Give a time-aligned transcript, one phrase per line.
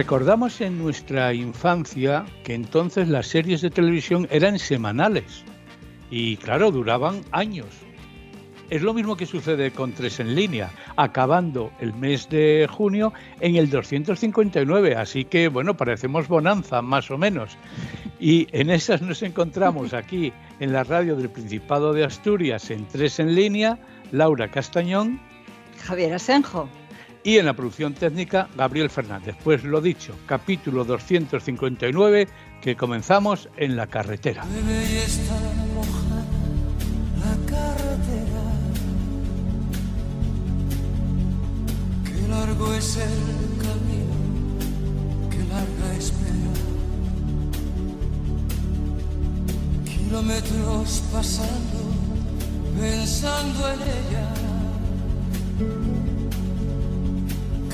[0.00, 5.44] Recordamos en nuestra infancia que entonces las series de televisión eran semanales
[6.10, 7.66] y claro, duraban años.
[8.70, 13.56] Es lo mismo que sucede con Tres en línea, acabando el mes de junio en
[13.56, 17.58] el 259, así que bueno, parecemos bonanza más o menos.
[18.18, 23.20] Y en esas nos encontramos aquí en la radio del Principado de Asturias en Tres
[23.20, 23.78] en línea,
[24.12, 25.20] Laura Castañón,
[25.84, 26.70] Javier Asenjo
[27.22, 29.36] y en la producción técnica Gabriel Fernández.
[29.42, 32.28] Pues lo dicho, capítulo 259
[32.60, 34.44] que comenzamos en la carretera.
[42.30, 44.14] largo es el camino,
[45.30, 46.52] que larga espera.
[49.84, 51.80] Kilómetros pasando,
[52.78, 54.26] pensando en ella.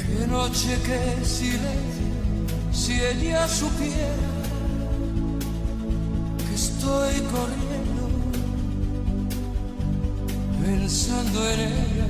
[0.06, 2.06] Qué noche, qué silencio,
[2.72, 4.14] si ella supiera
[6.38, 8.02] que estoy corriendo,
[10.62, 12.06] pensando en ella.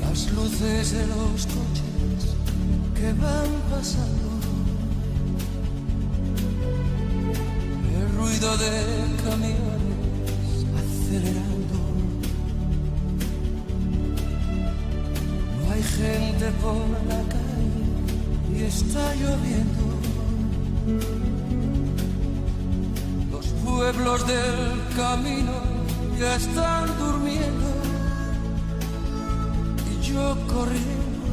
[0.00, 2.36] las luces de los coches
[2.94, 4.28] que van pasando,
[7.96, 8.72] el ruido de
[9.24, 11.53] camiones acelerando.
[15.74, 17.84] Hay gente por la calle
[18.54, 19.84] y está lloviendo.
[23.32, 25.52] Los pueblos del camino
[26.18, 27.84] ya están durmiendo
[30.04, 31.28] yo corriendo,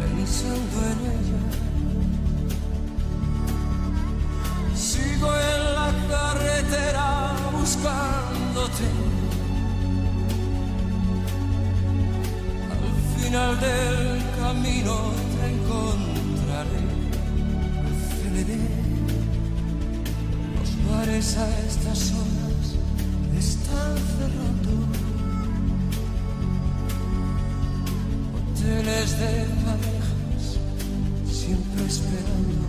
[0.00, 1.42] pensando en ella.
[4.74, 9.11] Sigo en la carretera buscándote.
[13.32, 14.94] Final del camino
[15.32, 16.82] te encontraré.
[17.88, 18.68] Aceleré
[20.54, 22.66] los bares a estas horas
[23.38, 24.72] están cerrando.
[28.36, 29.32] hoteles de
[29.64, 30.44] parejas,
[31.26, 32.66] siempre esperando.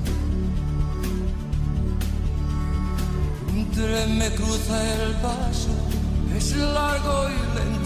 [3.54, 5.76] Un tren me cruza el paso,
[6.38, 7.83] es largo y lento.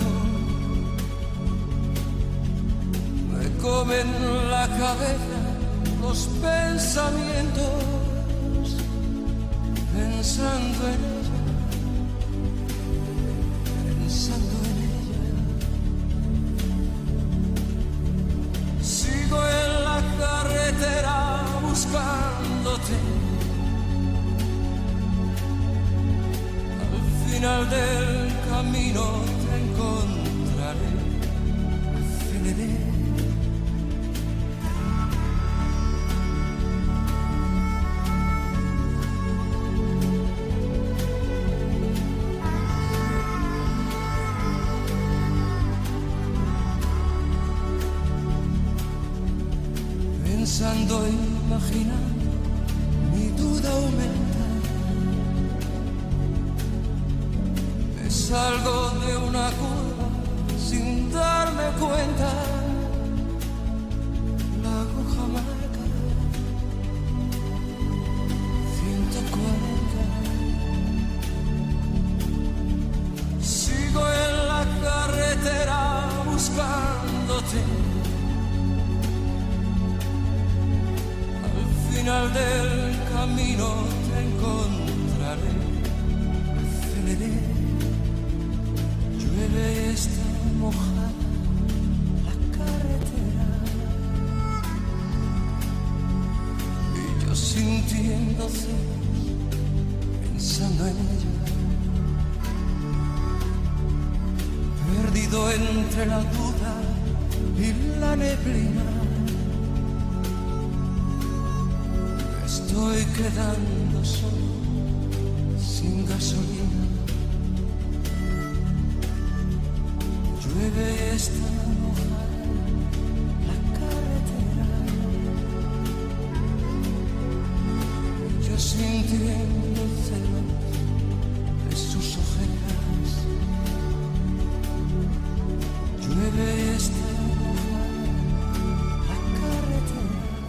[3.67, 4.07] Comen
[4.49, 5.37] la cabeza
[6.01, 7.83] los pensamientos,
[9.93, 11.39] pensando en ella,
[13.83, 15.23] pensando en ella.
[18.81, 21.17] Sigo en la carretera
[21.61, 22.97] buscándote.
[26.93, 28.06] Al final del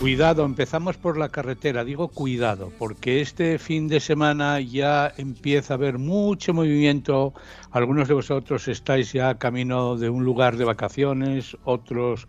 [0.09, 5.77] Cuidado, empezamos por la carretera, digo cuidado, porque este fin de semana ya empieza a
[5.77, 7.35] haber mucho movimiento.
[7.73, 12.27] Algunos de vosotros estáis ya camino de un lugar de vacaciones, otros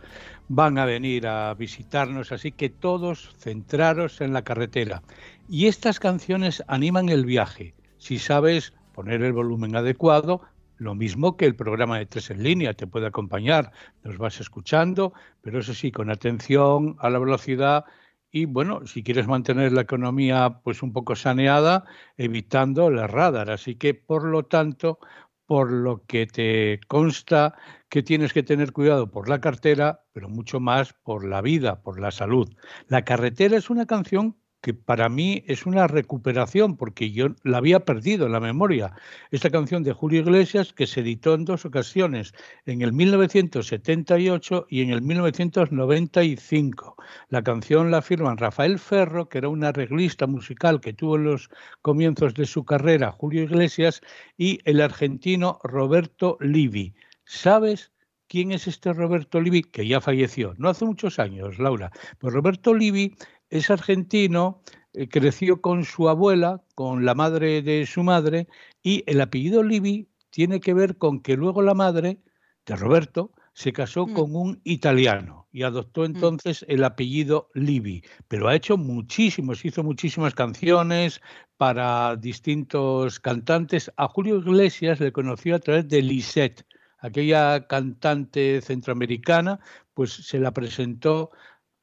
[0.50, 5.02] van a venir a visitarnos, así que todos centraros en la carretera.
[5.48, 7.76] Y estas canciones animan el viaje.
[7.98, 10.42] Si sabes poner el volumen adecuado,
[10.80, 13.72] lo mismo que el programa de tres en línea, te puede acompañar,
[14.04, 17.86] nos vas escuchando, pero eso sí, con atención a la velocidad
[18.32, 21.86] y bueno, si quieres mantener la economía pues un poco saneada,
[22.16, 23.50] evitando el radar.
[23.50, 25.00] Así que por lo tanto,
[25.46, 27.56] por lo que te consta
[27.90, 32.00] que tienes que tener cuidado por la cartera, pero mucho más por la vida, por
[32.00, 32.48] la salud.
[32.88, 37.82] La carretera es una canción que para mí es una recuperación, porque yo la había
[37.82, 38.94] perdido en la memoria.
[39.32, 42.34] Esta canción de Julio Iglesias, que se editó en dos ocasiones,
[42.66, 46.96] en el 1978 y en el 1995.
[47.30, 51.50] La canción la firman Rafael Ferro, que era un arreglista musical que tuvo en los
[51.82, 54.02] comienzos de su carrera, Julio Iglesias,
[54.38, 56.94] y el argentino Roberto Livi.
[57.24, 57.92] ¿Sabes?
[58.28, 59.64] ¿Quién es este Roberto Livi?
[59.64, 61.92] Que ya falleció, no hace muchos años, Laura.
[62.20, 63.16] Pues Roberto Livi
[63.50, 64.62] es argentino,
[64.94, 68.48] eh, creció con su abuela, con la madre de su madre,
[68.82, 72.20] y el apellido Livi tiene que ver con que luego la madre
[72.66, 74.14] de Roberto se casó mm.
[74.14, 76.06] con un italiano y adoptó mm.
[76.06, 81.22] entonces el apellido Livi, pero ha hecho muchísimos, hizo muchísimas canciones
[81.58, 83.92] para distintos cantantes.
[83.98, 86.66] A Julio Iglesias le conoció a través de Lisette,
[87.00, 89.60] aquella cantante centroamericana,
[89.94, 91.32] pues se la presentó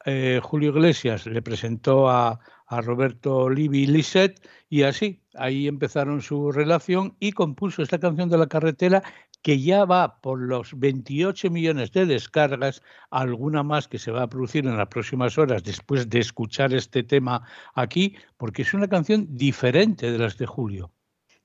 [0.09, 2.39] eh, Julio Iglesias le presentó a,
[2.69, 8.47] Roberto Livi Lisset y así, ahí empezaron su relación y compuso esta canción de la
[8.47, 9.03] carretera
[9.41, 14.29] que ya va por los 28 millones de descargas, alguna más que se va a
[14.29, 17.43] producir en las próximas horas después de escuchar este tema
[17.73, 20.91] aquí, porque es una canción diferente de las de Julio.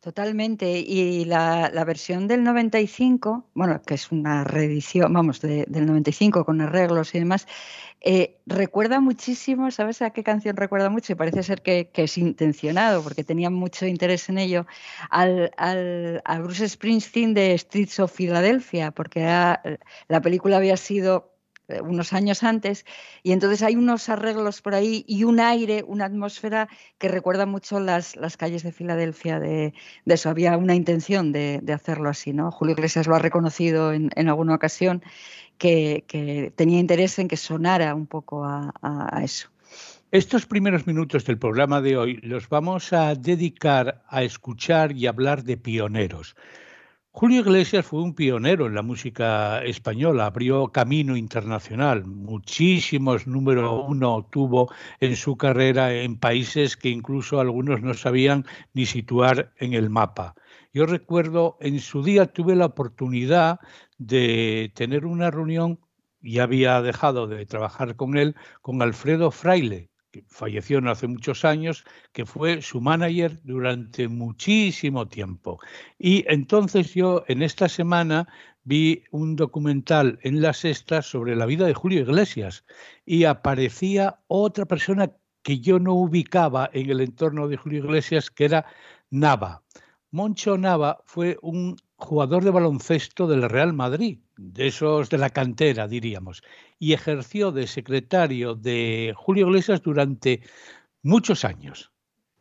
[0.03, 0.81] Totalmente.
[0.81, 7.15] Y la, versión del 95, bueno, que es una reedición, vamos, del 95 con arreglos
[7.15, 7.47] y demás,
[8.01, 11.13] eh, recuerda muchísimo, ¿sabes a qué canción recuerda mucho?
[11.13, 14.67] Y parece ser que, es intencionado, porque tenía mucho interés en ello,
[15.09, 21.32] al, al, a Bruce Springsteen de Streets of Philadelphia, porque la película había sido eh,
[21.81, 22.85] unos años antes,
[23.23, 27.81] y entonces hay unos arreglos por ahí y un aire, una atmósfera que recuerda mucho
[27.81, 29.73] las, las calles de Filadelfia, de,
[30.05, 32.51] eso había una intención de, hacerlo así, ¿no?
[32.51, 35.03] Julio Iglesias lo ha reconocido en, alguna ocasión,
[35.57, 39.49] que, tenía interés en que sonara un poco a eso.
[40.13, 45.43] Estos primeros minutos del programa de hoy los vamos a dedicar a escuchar y hablar
[45.43, 46.37] de pioneros.
[47.15, 54.27] Julio Iglesias fue un pionero en la música española, abrió camino internacional, muchísimos número uno
[54.31, 59.91] tuvo en su carrera en países que incluso algunos no sabían ni situar en el
[59.91, 60.35] mapa.
[60.73, 63.61] Yo recuerdo en su día tuve la oportunidad
[63.99, 65.81] de tener una reunión,
[66.23, 69.92] y había dejado de trabajar con él, con Alfredo Fraile,
[70.29, 75.59] falleció no hace muchos años, que fue su manager durante muchísimo tiempo.
[75.99, 78.29] Y entonces yo en esta semana
[78.65, 82.65] vi un documental en la sexta sobre la vida de Julio Iglesias
[83.05, 85.13] y aparecía otra persona
[85.43, 88.67] que yo no ubicaba en el entorno de Julio Iglesias, que era
[89.11, 89.63] Nava.
[90.11, 95.89] Moncho Nava fue un jugador de baloncesto del Real Madrid, de esos de la cantera,
[95.89, 96.43] diríamos,
[96.83, 100.43] y ejerció de secretario de Julio Iglesias durante
[101.01, 101.93] muchos años,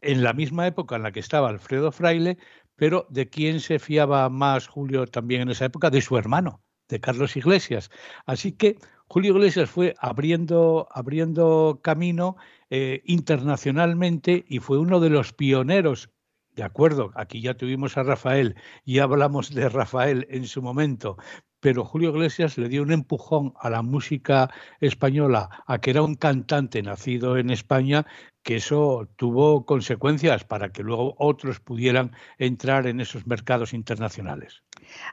[0.02, 2.40] en la misma época en la que estaba Alfredo Fraile,
[2.76, 7.00] pero de quién se fiaba más Julio también en esa época, de su hermano, de
[7.00, 7.92] Carlos Iglesias.
[8.26, 12.36] Así que Julio Iglesias fue abriendo, abriendo camino
[12.72, 16.10] eh, internacionalmente y fue uno de los pioneros
[16.56, 21.18] de acuerdo, aquí ya tuvimos a Rafael y hablamos de Rafael en su momento,
[21.62, 24.50] pero Julio Iglesias le dio un empujón a la música
[24.82, 28.06] española, a que era un cantante nacido en España,
[28.44, 34.64] que eso tuvo consecuencias para que luego otros pudieran entrar en esos mercados internacionales.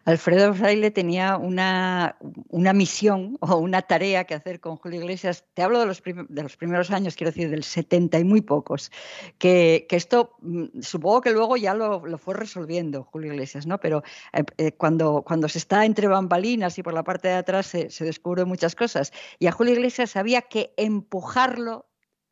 [0.05, 2.17] Alfredo Fraile tenía una,
[2.49, 5.45] una, misión o una tarea que hacer con Julio Iglesias.
[5.55, 8.91] Te hablo de los, de los primeros años, quiero decir, del 70 y muy pocos.
[9.39, 13.79] Que, que esto mm, supongo que luego ya lo, lo, fue resolviendo Julio Iglesias, ¿no?
[13.79, 17.67] Pero eh, eh, cuando, cuando se está entre bambalinas y por la parte de atrás
[17.67, 19.13] se, se descubren muchas cosas.
[19.39, 21.87] Y a Julio Iglesias había que empujarlo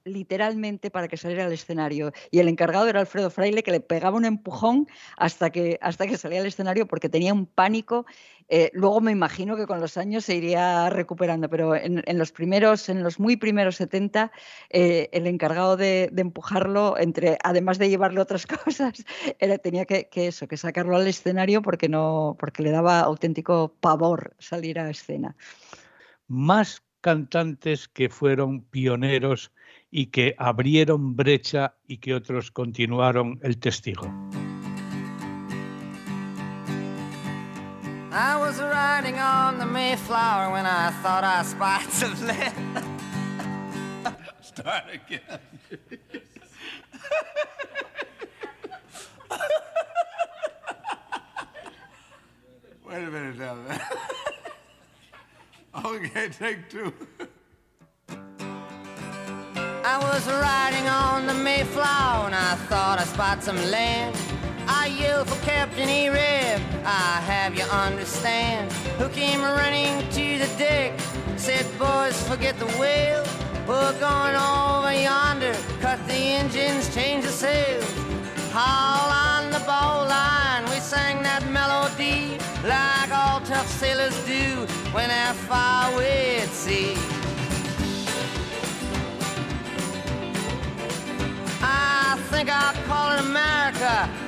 [0.06, 2.12] literalmente para que saliera al escenario.
[2.30, 4.86] Y el encargado era Alfredo Fraile, que le pegaba un empujón
[5.16, 8.06] hasta que, hasta que salía al escenario porque tenía un pánico.
[8.48, 12.88] Eh, luego me imagino que con los años se iría recuperando, pero en, los primeros,
[12.88, 14.30] en los muy primeros 70,
[14.70, 19.04] eh, el encargado de, empujarlo, entre, además de llevarle otras cosas,
[19.40, 24.36] era, tenía que, eso, que sacarlo al escenario porque no, porque le daba auténtico pavor
[24.38, 25.36] salir a escena.
[26.28, 29.52] Más cantantes que fueron pioneros
[29.97, 34.05] y que abrieron brecha y que otros continuaron el testigo.
[38.12, 42.85] I was riding on the Mayflower when I thought I spied some land.
[44.43, 45.41] Start again.
[52.87, 53.57] Wait a minute now.
[55.87, 56.93] okay, take two.
[59.88, 64.16] I was riding on the Mayflower and I thought I spot some land.
[64.66, 68.73] I yelled for Captain E-Rib, I have you understand.
[68.99, 70.99] Who came running to the deck,
[71.37, 73.23] said, boys, forget the wheel.
[73.69, 77.88] We're going over yonder, cut the engines, change the sails.
[78.50, 85.11] Haul on the bow line, we sang that melody like all tough sailors do when
[85.11, 87.15] they're far away at sea.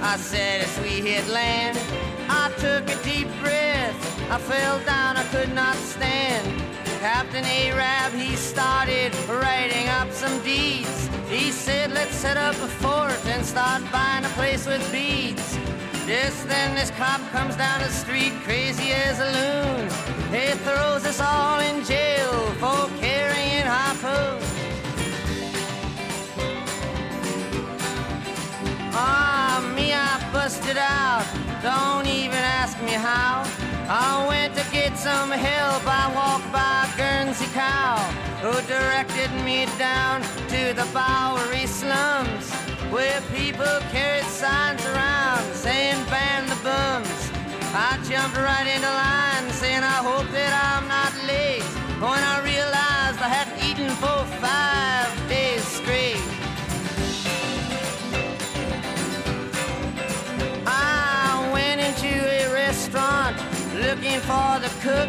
[0.00, 1.78] I said as we hit land.
[2.28, 4.30] I took a deep breath.
[4.30, 6.46] I fell down, I could not stand.
[7.00, 11.08] Captain Arab, he started writing up some deeds.
[11.28, 15.56] He said, let's set up a fort and start buying a place with beads.
[16.06, 19.84] Just then this cop comes down the street, crazy as a loon.
[20.32, 24.47] He throws us all in jail for carrying harpoons.
[30.68, 31.24] I busted out.
[31.62, 33.44] Don't even ask me how.
[33.88, 35.82] I went to get some help.
[35.86, 37.96] I walked by Guernsey Cow,
[38.42, 42.52] who directed me down to the Bowery slums,
[42.90, 47.30] where people carried signs around saying ban the bums.
[47.72, 51.64] I jumped right into line, saying I hope that I'm not late.
[52.00, 54.77] When I realized I hadn't eaten for five
[64.20, 65.08] for the cook.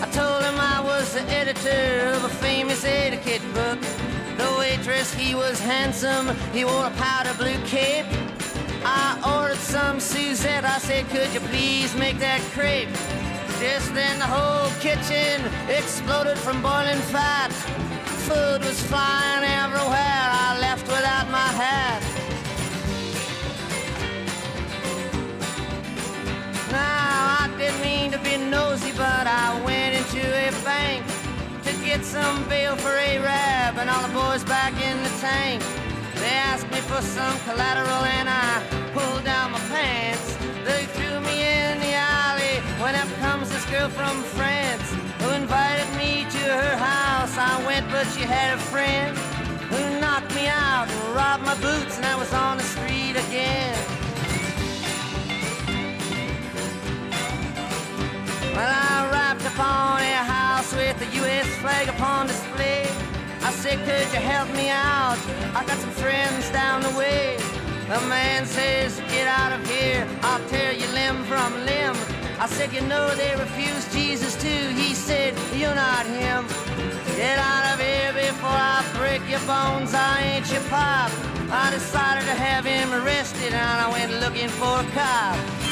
[0.00, 3.80] I told him I was the editor of a famous etiquette book.
[4.36, 8.06] The waitress, he was handsome, he wore a powder blue cape.
[8.84, 12.88] I ordered some Suzette, I said, could you please make that crepe?
[13.60, 17.52] Just then the whole kitchen exploded from boiling fat.
[18.26, 22.02] Food was flying everywhere, I left without my hat.
[26.72, 31.06] Now, didn't mean to be nosy, but I went into a bank
[31.62, 35.62] to get some bail for Arab and all the boys back in the tank.
[36.16, 38.50] They asked me for some collateral and I
[38.94, 40.34] pulled down my pants.
[40.66, 44.88] They threw me in the alley when up comes this girl from France
[45.20, 47.38] who invited me to her house.
[47.38, 49.16] I went, but she had a friend
[49.70, 53.81] who knocked me out and robbed my boots, and I was on the street again.
[59.54, 61.46] Upon a house with the U.S.
[61.56, 62.86] flag upon display.
[63.42, 65.18] I said, could you help me out?
[65.54, 67.36] I got some friends down the way.
[67.88, 71.96] The man says, get out of here, I'll tear you limb from limb.
[72.38, 74.64] I said, you know they refused Jesus too.
[74.74, 76.46] He said, you're not him.
[77.16, 81.10] Get out of here before I break your bones, I ain't your pop.
[81.50, 85.71] I decided to have him arrested and I went looking for a cop.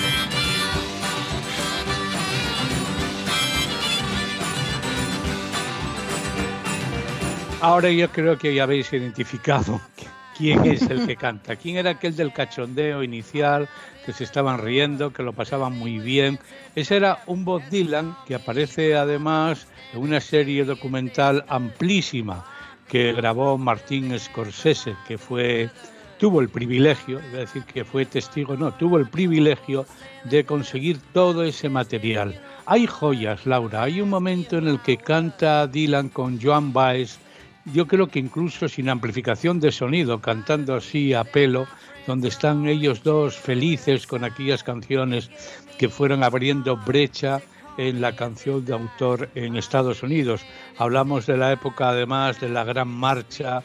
[7.63, 9.79] Ahora yo creo que ya habéis identificado
[10.39, 11.57] quién es el que canta.
[11.57, 13.69] ¿Quién era aquel del cachondeo inicial,
[14.07, 16.39] que se estaban riendo, que lo pasaban muy bien?
[16.75, 22.47] Ese era un Bob Dylan que aparece además en una serie documental amplísima
[22.89, 25.69] que grabó Martín Scorsese, que fue
[26.19, 29.85] tuvo el privilegio, a decir que fue testigo, no, tuvo el privilegio
[30.25, 32.41] de conseguir todo ese material.
[32.65, 33.83] Hay joyas, Laura.
[33.83, 37.19] Hay un momento en el que canta Dylan con Joan Baez
[37.73, 41.67] yo creo que incluso sin amplificación de sonido, cantando así a pelo,
[42.07, 45.31] donde están ellos dos felices con aquellas canciones
[45.79, 47.41] que fueron abriendo brecha
[47.79, 50.43] en la canción de autor en Estados Unidos.
[50.79, 53.63] Hablamos de la época además de la gran marcha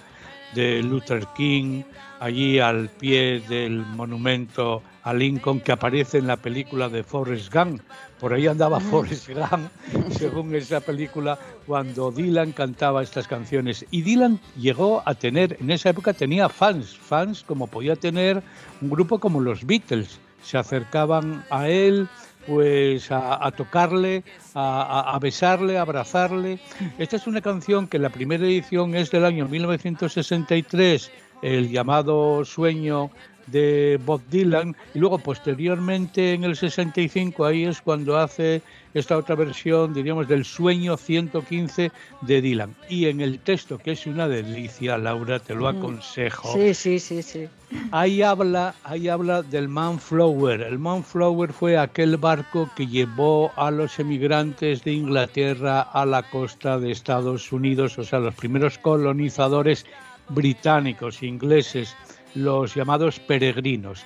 [0.53, 1.83] de Luther King,
[2.19, 7.81] allí al pie del monumento a Lincoln que aparece en la película de Forrest Gump.
[8.19, 9.69] Por ahí andaba Forrest Gump,
[10.17, 13.85] según esa película, cuando Dylan cantaba estas canciones.
[13.91, 18.41] Y Dylan llegó a tener, en esa época tenía fans, fans como podía tener
[18.81, 20.19] un grupo como los Beatles.
[20.43, 22.07] Se acercaban a él,
[22.47, 26.59] pues a, tocarle, a, besarle, a abrazarle.
[26.97, 33.09] Esta es una canción que la primera edición es del año 1963, el llamado Sueño
[33.47, 38.61] de Bob Dylan y luego posteriormente en el 65 ahí es cuando hace
[38.93, 42.75] esta otra versión diríamos del sueño 115 de Dylan.
[42.89, 47.21] Y en el texto que es una delicia Laura te lo aconsejo sí sí sí
[47.21, 47.47] sí.
[47.91, 50.61] ahí habla ahí habla del Manflower.
[50.61, 56.79] El Manflower fue aquel barco que llevó a los emigrantes de Inglaterra a la costa
[56.79, 59.85] de Estados Unidos o sea los primeros colonizadores
[60.29, 61.95] británicos ingleses
[62.35, 64.03] los llamados peregrinos.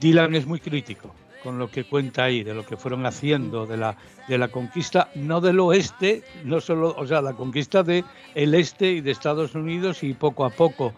[0.00, 3.76] Dylan es muy crítico con lo que cuenta ahí, de lo que fueron haciendo, de
[3.76, 3.96] la,
[4.28, 8.02] de la conquista, no del oeste, no solo, o sea, la conquista de
[8.34, 10.94] el este y de Estados Unidos y poco a poco.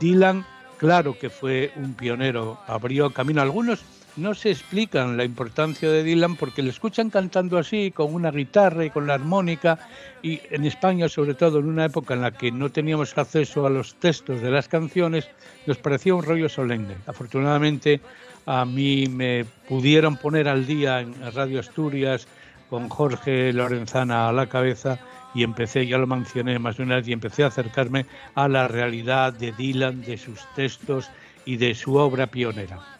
[0.00, 0.46] Dylan,
[0.78, 3.42] claro que fue un pionero, abrió camino.
[3.42, 3.84] Algunos
[4.16, 8.84] no se explican la importancia de Dylan porque le escuchan cantando así, con una guitarra
[8.84, 9.78] y con la armónica,
[10.22, 13.70] y en España, sobre todo en una época en la que no teníamos acceso a
[13.70, 15.28] los textos de las canciones,
[15.66, 16.96] nos parecía un rollo solemne.
[17.06, 18.00] Afortunadamente,
[18.46, 22.26] a mí me pudieron poner al día en Radio Asturias
[22.68, 24.98] con Jorge Lorenzana a la cabeza
[25.34, 28.68] y empecé, ya lo mencioné más de una vez, y empecé a acercarme a la
[28.68, 31.10] realidad de Dylan, de sus textos
[31.46, 32.91] y de su obra pionera.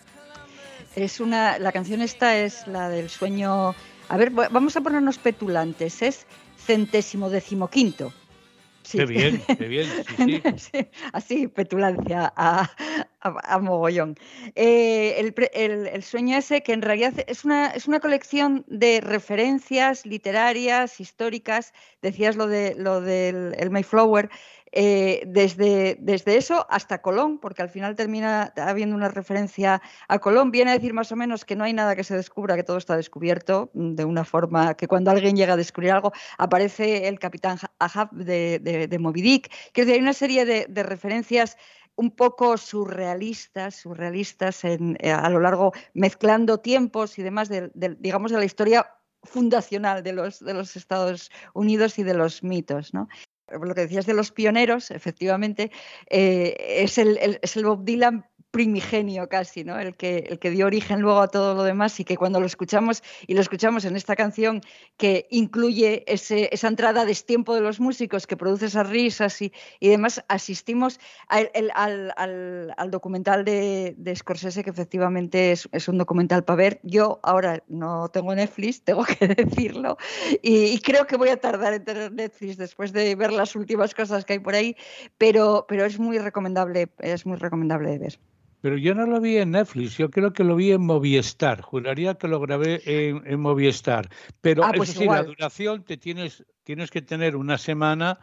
[0.96, 3.74] Es una, la canción esta es la del sueño.
[4.08, 6.02] A ver, vamos a ponernos petulantes.
[6.02, 6.26] Es
[6.58, 8.12] centésimo decimoquinto.
[8.82, 8.98] Sí.
[8.98, 9.88] Qué bien, qué bien.
[11.12, 12.70] así, petulancia a,
[13.20, 14.16] a, mogollón.
[14.54, 15.34] Eh, el,
[15.86, 21.72] el, sueño ese, que en realidad es una, es una colección de referencias literarias, históricas,
[22.02, 24.28] decías lo, de, lo del el Mayflower,
[24.74, 25.98] eh, desde,
[26.34, 30.50] eso hasta Colón, porque al final termina habiendo una referencia a Colón.
[30.50, 32.78] Viene a decir más o menos que no hay nada que se descubra, que todo
[32.78, 37.18] está descubierto mm, de una forma que cuando alguien llega a descubrir algo, aparece el
[37.18, 39.52] capitán Ahab de, de, Moby Dick.
[39.72, 41.58] Quiero decir, hay una serie de, referencias
[41.94, 44.78] un poco surrealistas, surrealistas eh,
[45.12, 48.86] a lo largo, mezclando tiempos y demás, de, digamos, de la historia
[49.24, 52.94] fundacional de los, de los Estados Unidos y de los mitos.
[52.94, 53.08] ¿no?
[53.48, 55.70] Lo que decías de los pioneros, efectivamente,
[56.08, 59.80] eh, es, el, es el Bob Dylan primigenio casi, ¿no?
[59.80, 62.46] El que, el que dio origen luego a todo lo demás y que cuando lo
[62.46, 64.60] escuchamos y lo escuchamos en esta canción
[64.98, 69.52] que incluye ese, esa entrada de tiempo de los músicos que produce esas risas y,
[69.80, 72.12] y demás, asistimos al, al,
[72.76, 76.80] al, documental de, de, Scorsese que efectivamente es, es un documental para ver.
[76.82, 79.96] Yo ahora no tengo Netflix, tengo que decirlo,
[80.42, 83.94] y, y, creo que voy a tardar en tener Netflix después de ver las últimas
[83.94, 84.76] cosas que hay por ahí,
[85.18, 88.18] pero, pero es muy recomendable, es muy recomendable de ver.
[88.62, 91.62] Pero yo no lo vi en Netflix, yo creo que lo vi en Movistar.
[91.62, 94.08] Juraría que lo grabé en, Movistar.
[94.40, 98.20] Pero ah, pues la duración te tienes, tienes que tener una semana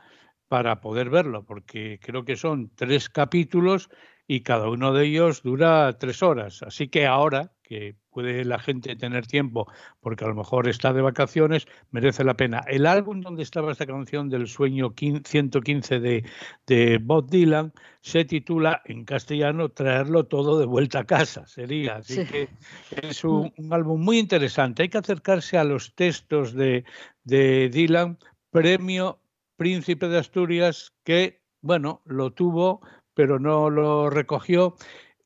[0.47, 3.89] para poder verlo, porque creo que son tres capítulos
[4.27, 6.63] y cada uno de ellos dura tres horas.
[6.63, 11.03] Así que ahora que puede la gente tener tiempo porque a lo mejor está de
[11.03, 12.63] vacaciones, merece la pena.
[12.67, 16.25] El álbum donde estaba esta canción del sueño 115 de,
[16.65, 21.97] de Bob Dylan se titula en castellano Traerlo todo de vuelta a casa, sería.
[21.97, 22.49] Así que
[23.03, 24.81] es un, álbum muy interesante.
[24.81, 26.85] Hay que acercarse a los textos de,
[27.23, 28.17] de Dylan,
[28.49, 29.21] premio
[29.57, 32.81] Príncipe de Asturias, que, bueno, lo tuvo,
[33.13, 34.75] pero no lo recogió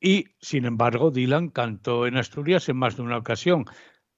[0.03, 3.63] y, sin embargo, Dylan cantó en Asturias en más de una ocasión.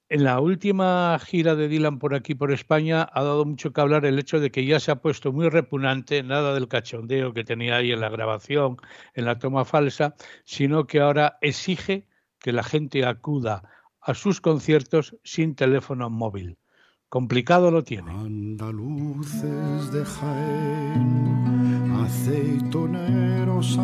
[0.08, 4.04] En la última gira de Dylan por aquí, por España, ha dado mucho que hablar
[4.04, 7.76] el hecho de que ya se ha puesto muy repugnante, nada del cachondeo que tenía
[7.76, 8.78] ahí en la grabación,
[9.14, 12.08] en la toma falsa, sino que ahora exige
[12.40, 13.62] que la gente acuda
[14.00, 16.58] a sus conciertos sin teléfono móvil.
[17.08, 18.10] Complicado lo tiene.
[18.10, 23.78] Andaluces de Jaén, aceitoneros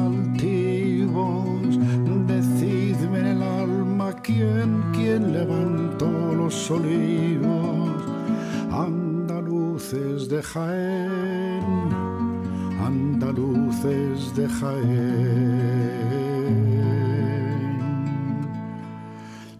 [1.12, 1.78] altivos,
[2.26, 7.90] decidme en el alma quién, quién levantó los olivos.
[8.70, 11.62] Andaluces de Jaén,
[12.80, 15.92] andaluces de Jaén.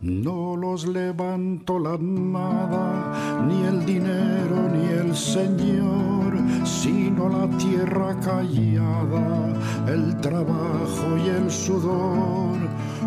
[0.03, 9.55] No los levanto la nada, ni el dinero, ni el Señor, sino la tierra callada,
[9.87, 12.59] el trabajo y el sudor,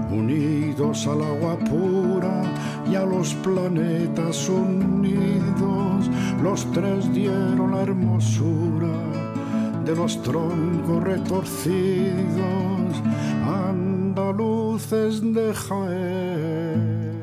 [0.10, 2.44] unidos al agua pura
[2.90, 6.10] y a los planetas unidos,
[6.42, 9.26] los tres dieron la hermosura
[9.84, 11.76] de los troncos retorcidos,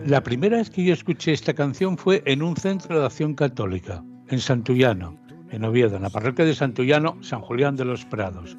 [0.06, 4.04] La primera vez que yo escuché esta canción fue en un centro de acción católica,
[4.28, 5.18] en Santullano,
[5.50, 8.58] en Oviedo, en la parroquia de Santullano, San Julián de los Prados.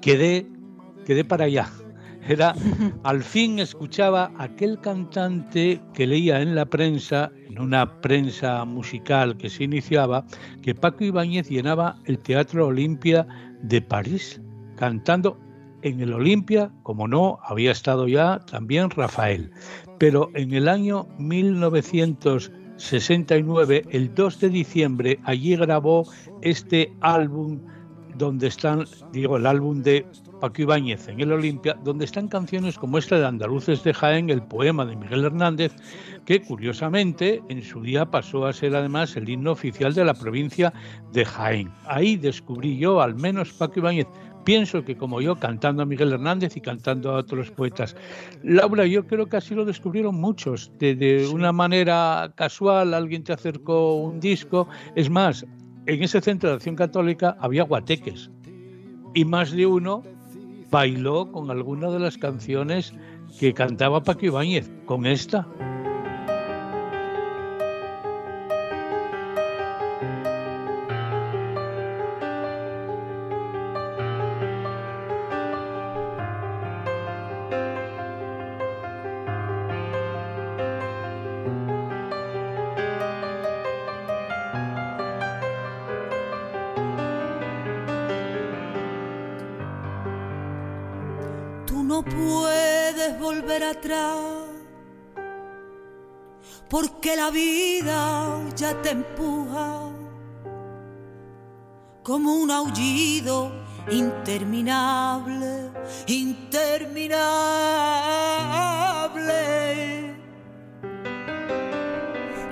[0.00, 0.46] Quedé,
[1.04, 1.68] quedé para allá.
[2.26, 2.56] Era,
[3.04, 9.50] al fin escuchaba aquel cantante que leía en la prensa, en una prensa musical que
[9.50, 10.24] se iniciaba,
[10.62, 13.24] que Paco Ibáñez llenaba el Teatro Olimpia
[13.62, 14.40] de París,
[14.76, 15.38] cantando
[15.82, 19.50] en el Olimpia, como no, había estado ya también Rafael.
[19.98, 26.06] Pero en el año 1969, el 2 de diciembre, allí grabó
[26.42, 27.60] este álbum
[28.16, 30.06] donde están, digo, el álbum de
[30.40, 34.42] Paco Ibáñez en el Olimpia, donde están canciones como esta de Andaluces de Jaén, el
[34.42, 35.74] poema de Miguel Hernández,
[36.24, 40.72] que curiosamente en su día pasó a ser además el himno oficial de la provincia
[41.12, 41.70] de Jaén.
[41.86, 44.06] Ahí descubrí yo, al menos Paco Ibáñez,
[44.46, 47.96] pienso que como yo, cantando a Miguel Hernández y cantando a otros poetas.
[48.44, 53.32] Laura, yo creo que así lo descubrieron muchos, de, de una manera casual, alguien te
[53.32, 54.68] acercó un disco.
[54.94, 55.44] Es más,
[55.86, 58.30] en ese centro de acción católica había guateques
[59.14, 60.04] y más de uno
[60.70, 62.94] bailó con alguna de las canciones
[63.40, 65.44] que cantaba Paco Ibáñez, con esta.
[97.26, 99.90] La vida ya te empuja
[102.04, 103.50] como un aullido
[103.90, 105.72] interminable,
[106.06, 106.94] interminable.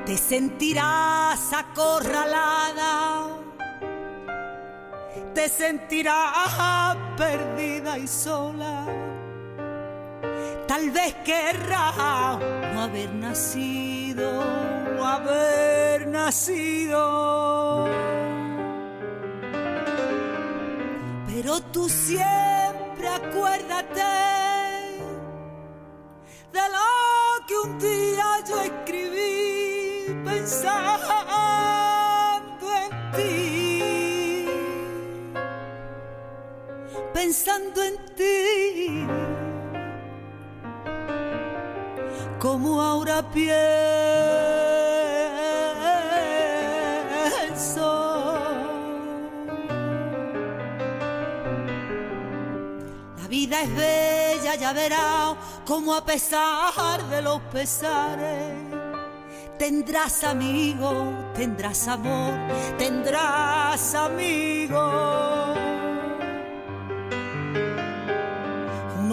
[0.07, 3.29] Te sentirás acorralada,
[5.35, 9.14] te sentirás perdida y sola.
[10.67, 12.39] Tal vez querrás
[12.73, 14.43] no haber nacido,
[14.97, 17.87] no haber nacido.
[21.29, 24.01] Pero tú siempre acuérdate
[26.53, 31.05] de lo que un día yo escribí pensando
[32.85, 34.47] en ti.
[37.13, 38.64] Pensando en ti.
[42.55, 43.49] Como ahora pienso.
[53.21, 55.35] La vida es bella, ya verás,
[55.67, 58.53] como a pesar de los pesares.
[59.59, 62.35] Tendrás amigos, tendrás amor,
[62.79, 65.64] tendrás amigos.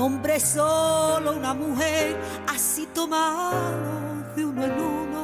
[0.02, 5.22] Hombre solo, una mujer, así tomados de uno en uno.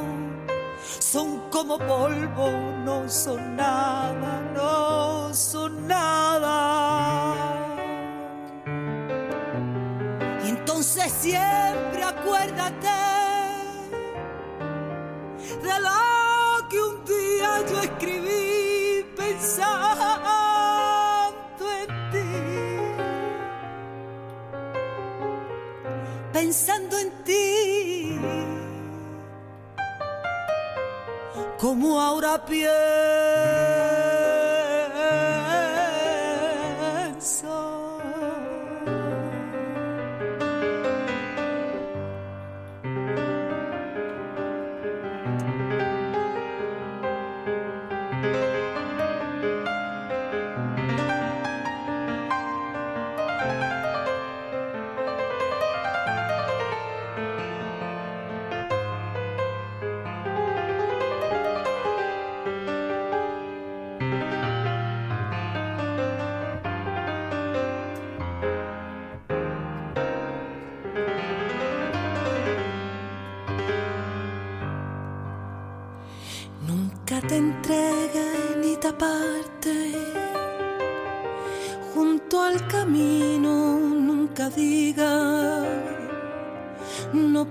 [1.00, 2.50] Son como polvo,
[2.84, 7.44] no son nada, no son nada.
[10.44, 12.88] Y entonces siempre acuérdate
[15.62, 19.87] de lo que un día yo escribí pensando
[26.48, 28.18] Pensando en ti.
[31.58, 33.67] Como ahora pienso.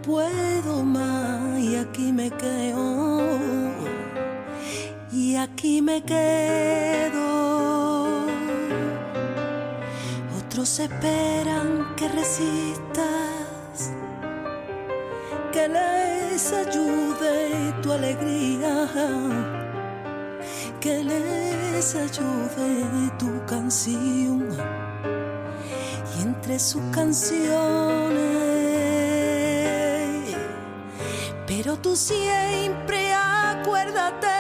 [0.08, 3.40] Puedo más y aquí me quedo.
[5.12, 7.28] Y aquí me quedo.
[10.40, 13.92] Otros esperan que resistas
[15.52, 18.88] que les ayude tu alegría
[20.80, 24.48] que les ayude tu canción.
[26.16, 28.07] Y entre sus canciones
[31.58, 34.37] pero tú siempre acuérdate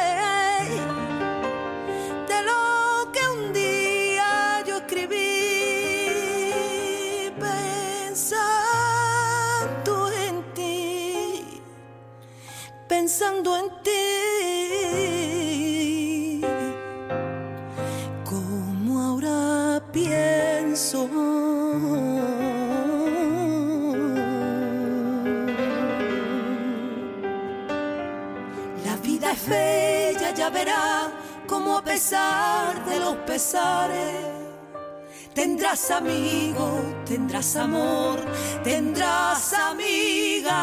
[35.36, 38.18] tendrás amigo, tendrás amor,
[38.64, 40.58] tendrás amiga.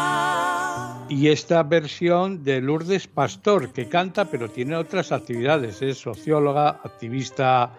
[1.07, 7.71] Y esta versión de Lourdes Pastor, que canta pero tiene otras actividades, es socióloga, activista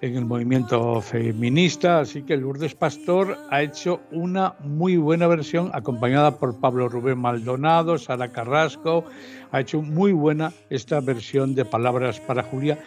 [0.00, 6.38] en el movimiento feminista, así que Lourdes Pastor ha hecho una muy buena versión acompañada
[6.38, 9.04] por Pablo Rubén Maldonado, Sara Carrasco,
[9.52, 12.78] ha hecho muy buena esta versión de Palabras para Julia,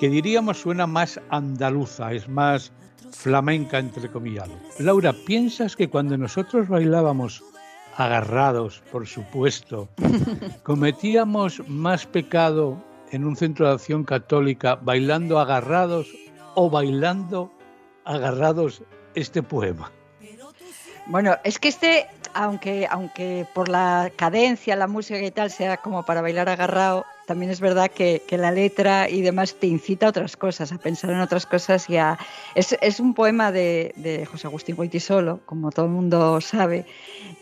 [0.00, 2.72] que diríamos suena más andaluza, es más
[3.12, 4.48] flamenca entre comillas.
[4.78, 7.44] Laura, ¿piensas que cuando nosotros bailábamos
[7.98, 9.90] agarrados, por supuesto,
[10.62, 16.08] cometíamos más pecado en un centro de acción católica bailando agarrados
[16.54, 17.52] o bailando
[18.06, 18.82] agarrados
[19.14, 19.92] este poema?
[21.08, 26.06] Bueno, es que este, aunque, aunque por la cadencia, la música y tal sea como
[26.06, 30.08] para bailar agarrado, también es verdad que, que la letra y demás te incita a
[30.08, 32.18] otras cosas, a pensar en otras cosas y a...
[32.56, 36.86] Es, es un poema de, de José Agustín Goitisolo, como todo el mundo sabe,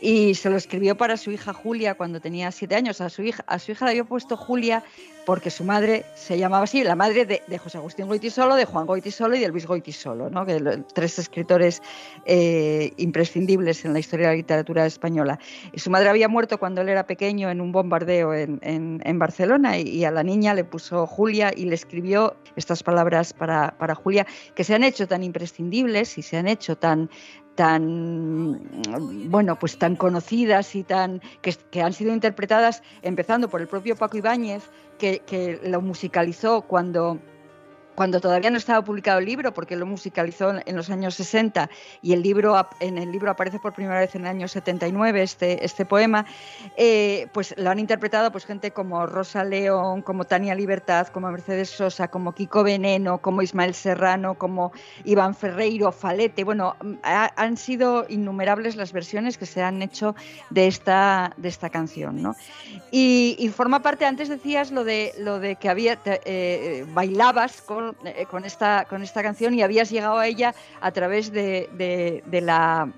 [0.03, 3.01] y se lo escribió para su hija Julia cuando tenía siete años.
[3.01, 4.85] A su hija, a su hija le había puesto Julia
[5.29, 9.37] porque su madre se llamaba así, la madre de, José Agustín Goitisolo, de Juan Goitisolo
[9.37, 10.47] y de Luis Goitisolo, ¿no?
[10.47, 11.83] que lo, tres escritores
[12.25, 15.39] eh, imprescindibles en la historia de la literatura española.
[15.75, 20.03] Y su madre había muerto cuando él era pequeño en un bombardeo en, Barcelona y,
[20.07, 24.75] a la niña le puso Julia y le escribió estas palabras para Julia que se
[24.75, 27.11] han hecho tan imprescindibles y se han hecho tan
[27.59, 28.63] tan
[29.31, 33.97] bueno pues tan conocidas y tan que, que, han sido interpretadas empezando por el propio
[33.97, 34.63] Paco Ibáñez
[34.97, 37.19] que, que lo musicalizó cuando
[37.99, 41.69] cuando todavía no estaba publicado el libro, porque lo musicalizó en los años 60
[42.01, 45.65] y el libro, en el libro aparece por primera vez en el año 79 este,
[45.65, 46.25] este poema,
[46.77, 51.71] eh, pues lo han interpretado pues, gente como Rosa León, como Tania Libertad, como Mercedes
[51.71, 54.71] Sosa, como Kiko Veneno, como Ismael Serrano, como
[55.03, 56.45] Iván Ferreiro, Falete.
[56.45, 60.15] Bueno, ha, han sido innumerables las versiones que se han hecho
[60.51, 62.23] de esta, de esta canción.
[62.23, 62.37] ¿no?
[62.93, 67.88] Y, y, forma parte, antes decías lo de, lo de que había, eh, bailabas con
[68.05, 71.69] eh, con, esta, con esta canción y habías llegado a ella a través de,
[72.27, 72.91] de, la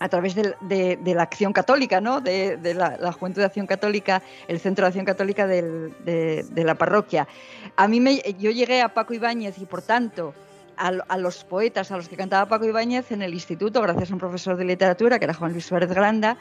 [0.00, 2.20] a través de, de, la acción católica, ¿no?
[2.20, 6.64] de, de la, la, Juventud de Acción Católica, el Centro de Acción Católica del, de,
[6.64, 7.26] la parroquia.
[7.76, 10.34] A mí me, yo llegué a Paco Ibáñez y por tanto
[10.76, 14.14] a, a, los poetas a los que cantaba Paco Ibáñez en el instituto, gracias a
[14.14, 16.38] un profesor de literatura que era Juan Luis Suárez Granda,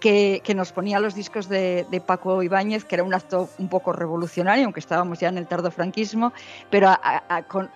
[0.00, 4.64] que, nos ponía los discos de, Paco Ibáñez, que era un acto un poco revolucionario,
[4.64, 6.32] aunque estábamos ya en el tardo franquismo,
[6.70, 6.90] pero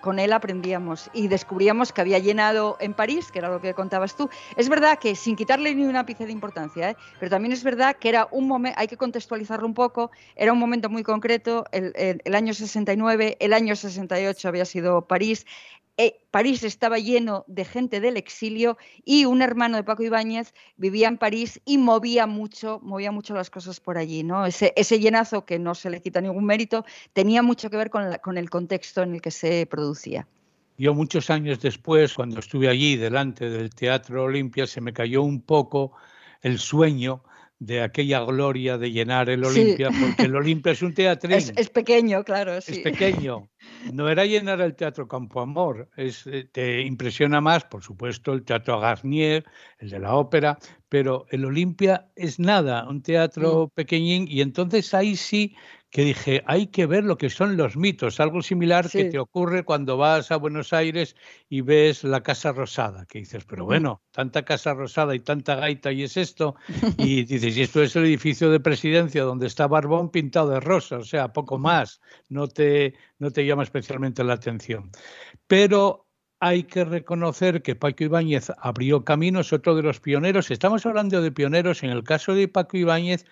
[0.01, 4.15] con, él aprendíamos y descubríamos que había llenado en París, que era lo que contabas
[4.15, 4.29] tú.
[4.57, 6.97] Es verdad que sin quitarle ni un ápice de importancia, ¿eh?
[7.19, 10.59] pero también es verdad que era un momento, hay que contextualizarlo un poco, era un
[10.59, 15.45] momento muy concreto, el, el, el año 69, el año 68 había sido París,
[15.97, 21.07] eh, París estaba lleno de gente del exilio y un hermano de Paco Ibáñez vivía
[21.07, 24.45] en París y movía mucho, movía mucho las cosas por allí, ¿no?
[24.45, 28.37] Ese, llenazo que no se le quita ningún mérito tenía mucho que ver con, con
[28.37, 30.27] el contexto en el que se producía.
[30.77, 35.39] Yo muchos años después, cuando estuve allí delante del Teatro Olimpia, se me cayó un
[35.39, 35.93] poco
[36.41, 37.23] el sueño
[37.65, 39.97] de aquella gloria de llenar el Olimpia, sí.
[39.99, 41.33] porque el Olimpia es un teatro.
[41.33, 42.61] Es, es, pequeño, claro.
[42.61, 42.73] Sí.
[42.73, 43.49] Es pequeño.
[43.91, 45.89] No era llenar el Teatro Campo Amor.
[45.97, 49.43] Es, eh, te impresiona más, por supuesto, el Teatro Garnier,
[49.79, 53.75] el de la ópera, pero el Olimpia es nada, un teatro mm.
[53.75, 55.55] pequeñín, y entonces ahí sí
[55.95, 59.63] que dije, hay que ver lo que son los mitos, algo similar que te ocurre
[59.63, 61.15] cuando vas a Buenos Aires
[61.47, 65.93] y ves la Casa Rosada, que dices, pero bueno, tanta Casa Rosada y tanta gaita
[65.93, 66.57] y es esto,
[66.97, 70.97] y dices, y esto es el edificio de presidencia donde está Barbón pintado de rosa,
[70.97, 74.91] o sea, poco más, no te, no te llama especialmente la atención.
[75.47, 76.05] Pero
[76.41, 80.51] hay que reconocer que Paco Ibáñez abrió caminos, otro de los pioneros.
[80.51, 81.81] Estamos hablando de pioneros.
[81.81, 83.25] En el caso de Paco Ibáñez,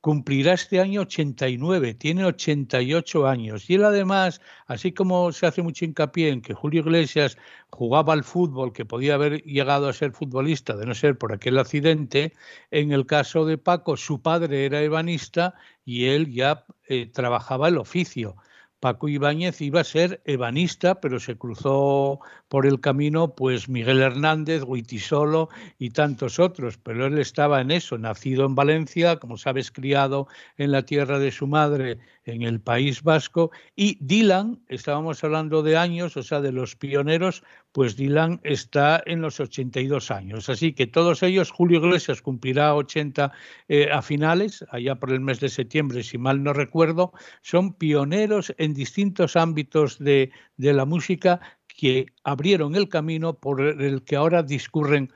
[0.00, 3.68] cumplirá este año 89, tiene 88 años.
[3.68, 7.36] Y él además, así como se hace mucho hincapié en que Julio Iglesias
[7.70, 11.58] jugaba al fútbol, que podía haber llegado a ser futbolista de no ser por aquel
[11.58, 12.32] accidente,
[12.70, 17.78] en el caso de Paco, su padre era ebanista y él ya eh, trabajaba el
[17.78, 18.36] oficio.
[18.80, 24.62] Paco Ibáñez iba a ser ebanista, pero se cruzó por el camino pues Miguel Hernández,
[24.64, 30.28] Guitisolo y tantos otros, pero él estaba en eso, nacido en Valencia, como sabes, criado
[30.56, 35.76] en la tierra de su madre en el País Vasco y Dylan, estábamos hablando de
[35.76, 37.42] años, o sea, de los pioneros,
[37.78, 40.48] pues Dylan está en los 82 años.
[40.48, 43.30] Así que todos ellos, Julio Iglesias cumplirá 80
[43.68, 48.52] eh, a finales, allá por el mes de septiembre, si mal no recuerdo, son pioneros
[48.58, 54.42] en distintos ámbitos de, de la música que abrieron el camino por el que ahora
[54.42, 55.12] discurren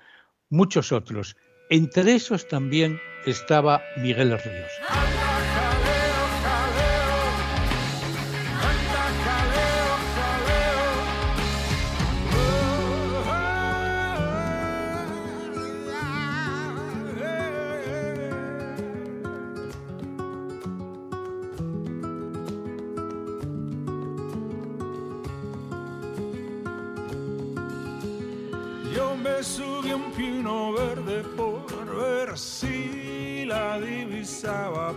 [0.49, 1.37] muchos otros.
[1.69, 5.32] Entre esos también estaba Miguel Ríos.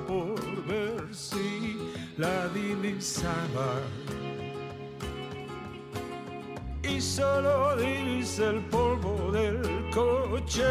[0.08, 1.78] Por ver si
[2.18, 3.80] la divisaba.
[6.82, 9.62] Y solo divisa el polvo del
[9.94, 10.64] coche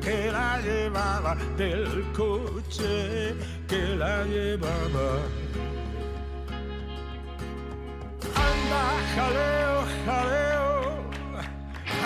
[0.00, 3.34] que la llevaba, del coche
[3.68, 5.08] que la llevaba.
[8.34, 8.84] Anda,
[9.14, 10.80] jaleo, jaleo,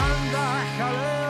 [0.00, 1.24] anda, jaleo, jaleo,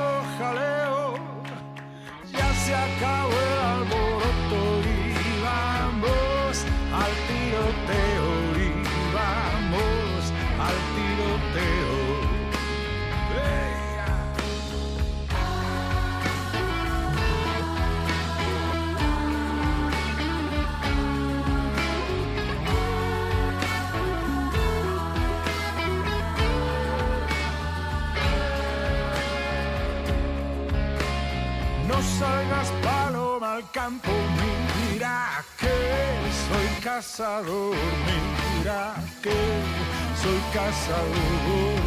[33.74, 34.12] campo,
[34.88, 35.44] mira
[36.46, 37.74] soy cazador,
[38.06, 39.38] mira que
[40.22, 41.82] soy cazador.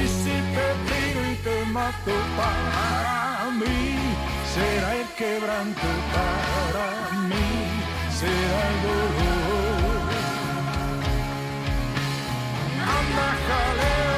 [0.00, 3.98] Y si te tiro y te mato para mí,
[4.54, 6.88] será el quebranto para
[7.28, 7.48] mí,
[8.20, 10.12] será el dolor.
[12.96, 14.15] Anda, jaleo.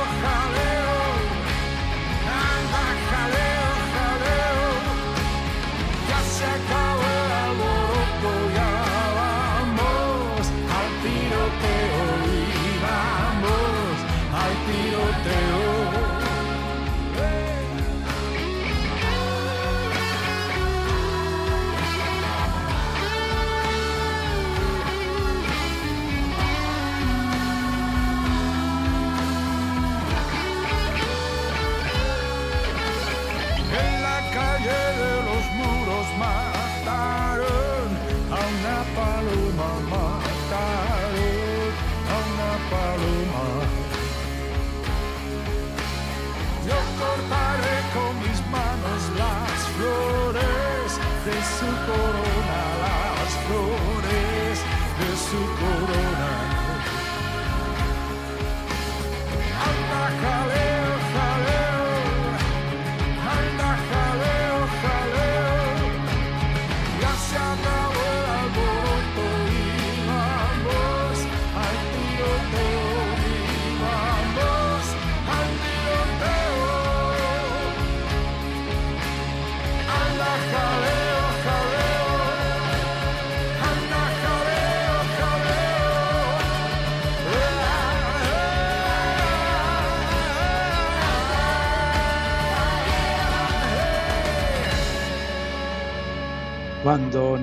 [51.29, 54.57] de su corona las flores
[54.99, 55.78] de su corona.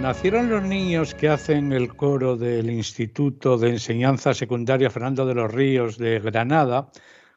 [0.06, 5.52] Nacieron los niños que hacen el coro del Instituto de Enseñanza Secundaria Fernando de los
[5.52, 6.92] Ríos de Granada,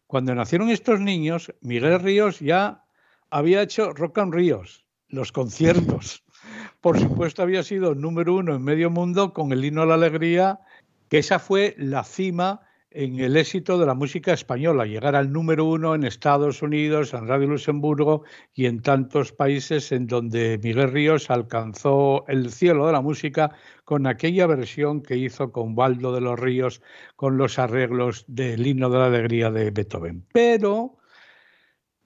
[0.07, 2.85] cuando nacieron estos niños, Miguel Ríos ya
[3.31, 6.23] había hecho Rock and Ríos, los conciertos.
[6.83, 10.61] Por supuesto, había sido número uno en medio mundo con el himno a la alegría,
[11.09, 15.67] que esa fue la cima en el éxito de la música española, llegar al número
[15.67, 18.25] uno en Estados Unidos, en Radio Luxemburgo
[18.55, 23.51] y en tantos países en donde Miguel Ríos alcanzó el cielo de la música
[23.85, 26.81] con aquella versión que hizo con Waldo de los Ríos
[27.17, 30.25] con los arreglos del himno de la alegría de Beethoven.
[30.33, 30.97] Pero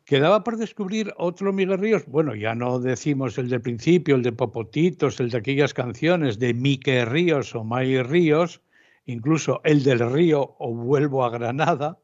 [0.04, 4.32] quedaba por descubrir otro Miguel Ríos, bueno, ya no decimos el del principio, el de
[4.32, 8.60] Popotitos, el de aquellas canciones de Mike Ríos o May Ríos,
[9.06, 11.98] incluso el del río o vuelvo a Granada,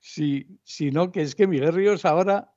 [0.00, 2.52] sino que es que Miguel Ríos ahora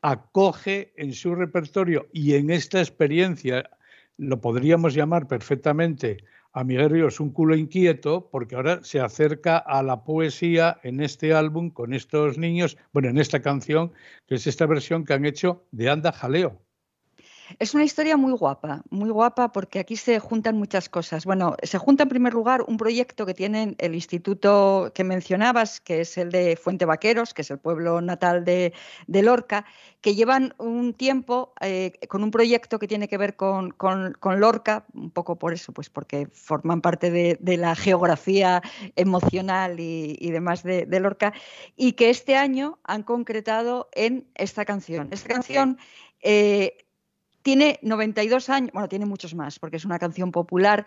[0.00, 3.68] acoge en su repertorio y en esta experiencia,
[4.16, 6.18] lo podríamos llamar perfectamente
[6.52, 11.34] a Miguel Ríos un culo inquieto, porque ahora se acerca a la poesía en este
[11.34, 13.92] álbum con estos niños, bueno, en esta canción,
[14.26, 16.65] que es esta versión que han hecho de Anda Jaleo.
[17.58, 21.24] Es una historia muy guapa, muy guapa porque aquí se juntan muchas cosas.
[21.24, 26.00] Bueno, se junta en primer lugar un proyecto que tienen el instituto que mencionabas, que
[26.00, 28.72] es el de Fuente Vaqueros, que es el pueblo natal de,
[29.08, 29.64] Lorca,
[30.00, 33.74] que llevan un tiempo eh, con un proyecto que tiene que ver con,
[34.22, 38.60] Lorca, un poco por eso, pues porque forman parte de, la geografía
[38.96, 41.32] emocional y, demás de, Lorca,
[41.76, 45.08] y que este año han concretado en esta canción.
[45.10, 45.78] Esta canción
[46.20, 46.85] eh,
[47.46, 50.84] tiene 92 años, bueno, tiene muchos más, porque es una canción popular,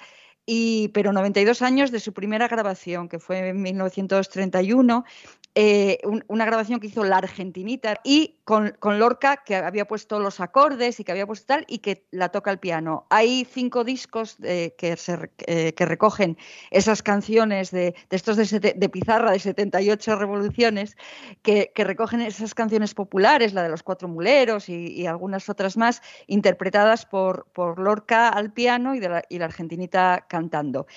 [0.94, 5.06] pero 92 años de su primera grabación, que fue en 1931,
[5.56, 11.00] eh, una grabación que hizo la Argentinita y con, Lorca que había puesto los acordes
[11.00, 13.08] y que había puesto tal y que la toca el piano.
[13.10, 16.38] Hay cinco discos que, eh, que, recogen
[16.72, 20.96] esas canciones de, estos de, pizarra de 78 revoluciones
[21.42, 27.06] que, recogen esas canciones populares, la de los cuatro muleros y, algunas otras más, interpretadas
[27.06, 27.48] por,
[27.78, 30.88] Lorca al piano y, la, y la Argentinita cantando cantando.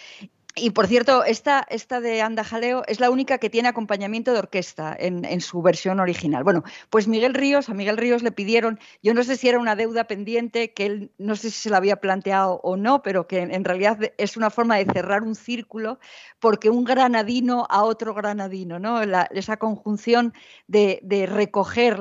[0.54, 4.38] Y por cierto, esta, esta de Anda Jaleo es la única que tiene acompañamiento de
[4.38, 6.44] orquesta en, su versión original.
[6.44, 9.76] Bueno, pues Miguel Ríos, a Miguel Ríos le pidieron, yo no sé si era una
[9.76, 13.38] deuda pendiente, que él no sé si se la había planteado o no, pero que
[13.38, 15.98] en, realidad es una forma de cerrar un círculo,
[16.38, 19.00] porque un granadino a otro granadino, ¿no?
[19.30, 20.34] esa conjunción
[20.66, 21.00] de,
[21.30, 21.98] recoger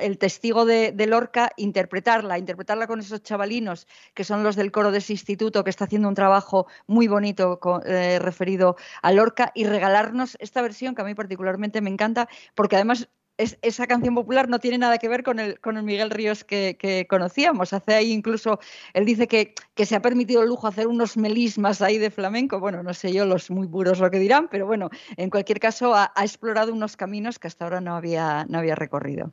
[0.00, 4.90] el testigo de, de, Lorca, interpretarla, interpretarla con esos chavalinos que son los del coro
[4.90, 9.64] de ese instituto que está haciendo un trabajo muy bonito eh, referido a Lorca y
[9.64, 14.58] regalarnos esta versión que a mí particularmente me encanta porque además esa canción popular no
[14.58, 17.72] tiene nada que ver con el, con el Miguel Ríos que, conocíamos.
[17.72, 18.58] Hace ahí incluso,
[18.94, 22.60] él dice que, que, se ha permitido el lujo hacer unos melismas ahí de flamenco.
[22.60, 25.94] Bueno, no sé yo los muy puros lo que dirán, pero bueno, en cualquier caso
[25.94, 29.32] ha, ha explorado unos caminos que hasta ahora no había, no había recorrido.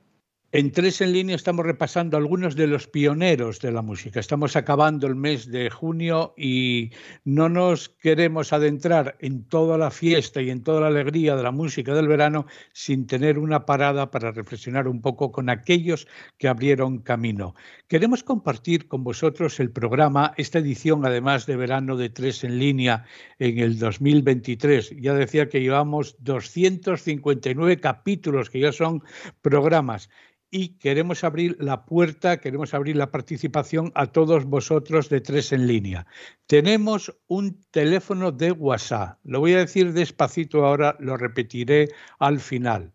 [0.56, 4.20] En Tres en Línea estamos repasando algunos de los pioneros de la música.
[4.20, 6.91] Estamos acabando el mes de junio y
[7.26, 11.49] no nos queremos adentrar en toda la fiesta y en toda la alegría de la
[11.49, 16.99] música del verano sin tener una parada para reflexionar un poco con aquellos que abrieron
[16.99, 17.56] camino.
[17.88, 23.06] Queremos compartir con vosotros el programa, esta edición además de verano de Tres en Línea
[23.39, 24.97] en el 2023.
[25.01, 29.01] Ya decía que llevamos 259 capítulos, que ya son
[29.41, 30.12] programas
[30.56, 35.66] y queremos abrir la puerta, queremos abrir la participación a todos vosotros de tres en
[35.66, 36.06] línea.
[36.45, 39.18] Tenemos un teléfono de WhatsApp.
[39.24, 41.89] Lo voy a decir despacito ahora, lo repetiré
[42.20, 42.93] al final.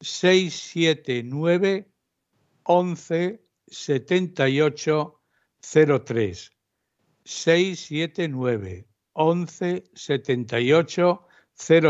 [0.00, 1.90] 679
[2.62, 5.20] 11 78
[5.60, 6.52] 03.
[7.24, 11.26] 679 11 78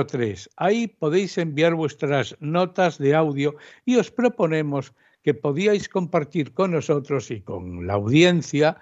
[0.06, 0.50] 03.
[0.56, 7.30] Ahí podéis enviar vuestras notas de audio y os proponemos que podíais compartir con nosotros
[7.30, 8.78] y con la audiencia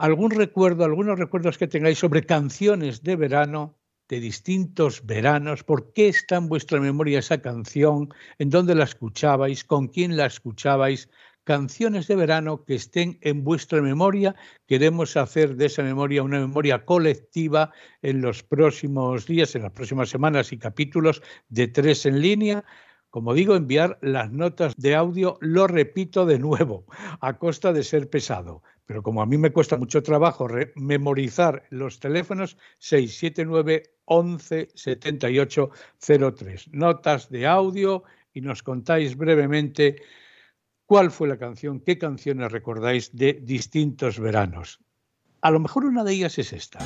[0.00, 3.76] algún recuerdo, algunos recuerdos que tengáis sobre canciones de verano,
[4.08, 8.08] de distintos veranos, por qué está en vuestra memoria esa canción,
[8.38, 11.08] en dónde la escuchabais, con quién la escuchabais,
[11.44, 14.34] canciones de verano que estén en vuestra memoria.
[14.66, 17.72] Queremos hacer de esa memoria una memoria colectiva
[18.02, 22.64] en los próximos días, en las próximas semanas y capítulos de tres en línea
[23.10, 26.84] como digo, enviar las notas de audio, lo repito de nuevo,
[27.20, 28.62] a costa de ser pesado.
[28.86, 36.68] Pero como a mí me cuesta mucho trabajo memorizar los teléfonos, 679 11 78 03.
[36.72, 38.02] Notas de audio
[38.32, 40.02] y nos contáis brevemente
[40.86, 44.80] cuál fue la canción, qué canciones recordáis de distintos veranos.
[45.40, 46.80] A lo mejor una de ellas es esta.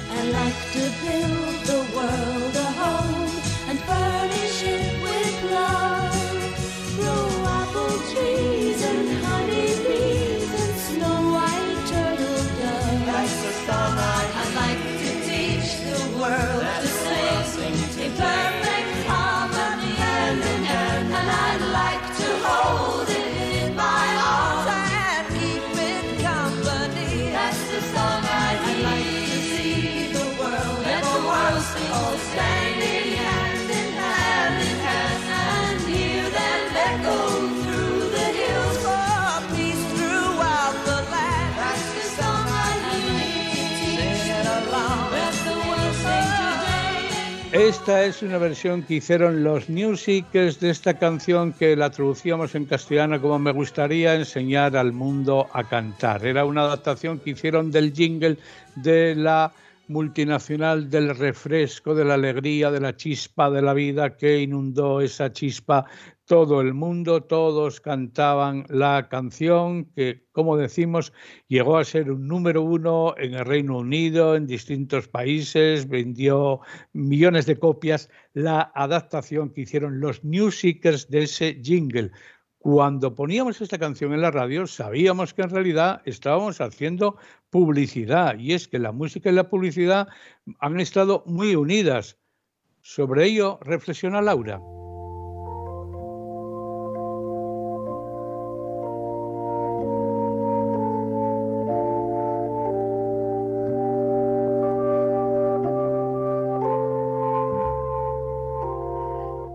[47.84, 52.54] Esta es una versión que hicieron los New Seekers de esta canción que la traducíamos
[52.54, 56.24] en castellano como Me gustaría enseñar al mundo a cantar.
[56.24, 58.38] Era una adaptación que hicieron del jingle
[58.74, 59.52] de la
[59.88, 65.32] multinacional del refresco, de la alegría, de la chispa de la vida que inundó esa
[65.32, 65.86] chispa
[66.26, 71.12] todo el mundo, todos cantaban la canción que, como decimos,
[71.48, 76.60] llegó a ser un número uno en el Reino Unido, en distintos países, vendió
[76.94, 82.10] millones de copias la adaptación que hicieron los New Seekers de ese jingle.
[82.64, 87.18] Cuando poníamos esta canción en la radio, sabíamos que en realidad estábamos haciendo
[87.50, 90.08] publicidad, y es que la música y la publicidad
[90.60, 92.16] han estado muy unidas.
[92.80, 94.62] Sobre ello reflexiona Laura.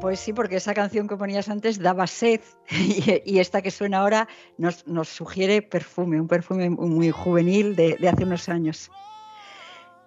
[0.10, 2.41] Pues sí, porque esa canción que ponías antes daba sed
[2.72, 8.49] y, esta que suena ahora nos, sugiere perfume, un perfume muy juvenil de, hace unos
[8.49, 8.89] años.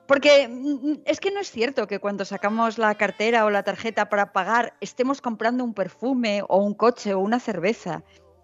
[0.09, 4.09] Porque mm, es que no es cierto que cuando sacamos la cartera o la tarjeta
[4.09, 8.03] para pagar estemos comprando un perfume o un coche o una cerveza.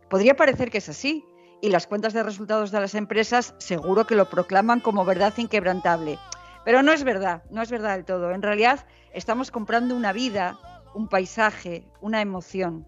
[0.09, 1.25] Podría parecer que es así,
[1.61, 6.21] y las cuentas de resultados de las empresas seguro que lo proclaman como verdad inquebrantable.
[6.65, 8.31] Pero no es verdad, no es verdad del todo.
[8.31, 10.57] En realidad estamos comprando una vida
[10.95, 12.87] un paisaje, una emoción.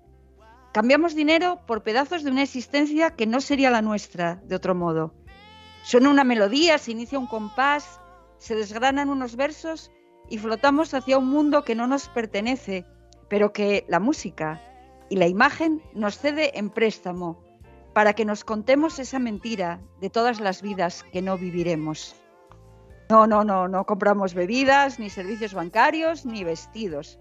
[0.73, 5.15] Cambiamos dinero por pedazos de una existencia que no sería la nuestra de otro modo.
[5.83, 8.01] Suena una melodía, se inicia un compás,
[8.39, 9.91] se desgranan unos versos
[10.29, 12.87] y flotamos hacia un mundo que no nos pertenece,
[13.29, 14.63] pero que la música
[15.09, 17.43] y la imagen nos cede en préstamo
[17.93, 22.15] para que nos contemos esa mentira de todas las vidas que no viviremos.
[23.09, 27.19] No, no, no, no compramos bebidas, ni servicios bancarios, ni vestidos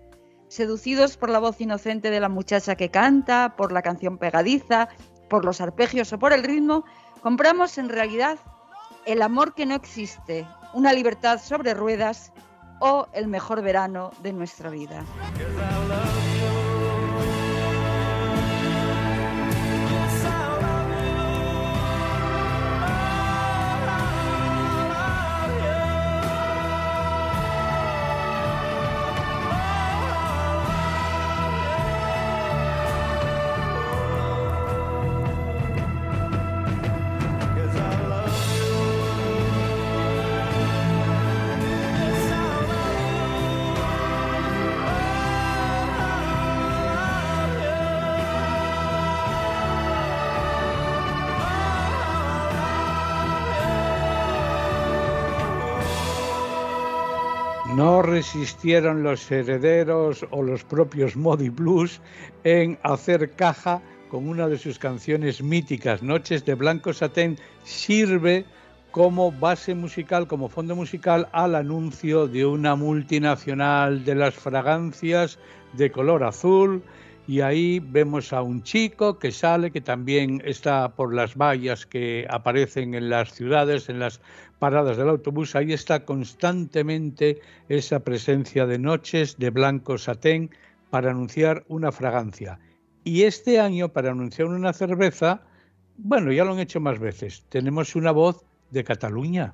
[0.50, 4.90] seducidos por la voz inocente de la muchacha que canta, por la canción pegadiza,
[5.30, 6.84] por los arpegios o por el ritmo,
[7.22, 8.38] compramos en realidad
[9.06, 12.34] el amor que no existe, una libertad sobre ruedas
[12.82, 15.06] o el mejor verano de nuestra vida.
[57.80, 62.02] No resistieron los herederos o los propios Modi Blues
[62.44, 68.44] en hacer caja con una de sus canciones míticas, Noches de Blanco Satén, sirve
[68.92, 75.40] como base musical, como fondo musical al anuncio de una multinacional de las fragancias
[75.72, 76.84] de color azul.
[77.30, 82.28] Y ahí vemos a un chico que sale, que también está por las vallas que
[82.30, 84.20] aparecen en las ciudades, en las
[84.60, 90.52] paradas del autobús, ahí está constantemente esa presencia de noches de blanco satén
[90.90, 92.60] para anunciar una fragancia.
[93.04, 95.42] Y este año, para anunciar una cerveza,
[95.98, 99.54] bueno, ya lo han hecho más veces, tenemos una voz de Cataluña.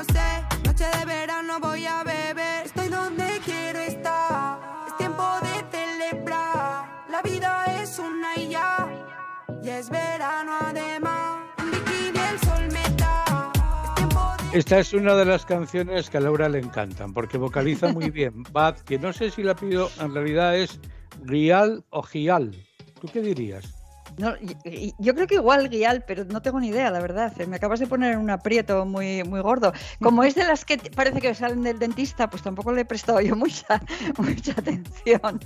[0.00, 0.66] no sé.
[0.66, 2.64] Noche de verano voy a beber.
[2.64, 4.58] Estoy donde quiero estar.
[4.86, 7.06] Es tiempo de celebrar.
[7.10, 8.88] La vida es una y ya.
[9.62, 11.40] Y es verano además.
[11.58, 13.52] En bikini el sol me da.
[14.52, 18.42] Esta es una de las canciones que a Laura le encantan porque vocaliza muy bien.
[18.52, 20.80] Bad, que no sé si la pido, en realidad es
[21.24, 22.56] Rial o Gial.
[23.00, 23.79] ¿Tú qué dirías?
[24.20, 24.34] No,
[24.98, 27.34] yo creo que igual Guial, pero no tengo ni idea, la verdad.
[27.46, 29.72] Me acabas de poner un aprieto muy, muy gordo.
[30.00, 33.20] Como es de las que parece que salen del dentista, pues tampoco le he prestado
[33.22, 33.80] yo mucha,
[34.18, 35.40] mucha atención.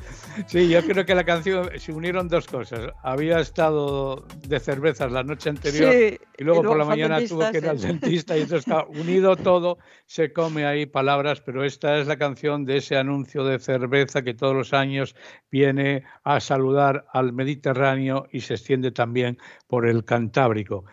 [0.47, 2.93] Sí, yo creo que la canción se unieron dos cosas.
[3.03, 7.68] Había estado de cervezas la noche anterior y, luego por la mañana tuvo que ir
[7.68, 12.16] al dentista y entonces está unido todo, se come ahí palabras, pero esta es la
[12.16, 15.14] canción de ese anuncio de cerveza que todos los años
[15.51, 19.39] viene a saludar al Mediterráneo y se extiende también
[19.69, 20.85] por el Cantábrico.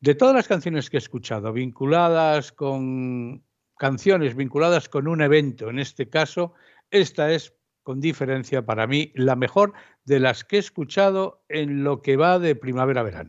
[0.00, 3.44] De todas las canciones que he escuchado, vinculadas con
[3.76, 6.54] canciones vinculadas con un evento, en este caso,
[6.90, 7.52] esta es
[7.82, 9.74] con diferencia para mí la mejor
[10.04, 13.28] de las que he escuchado en lo que va de primavera-verano.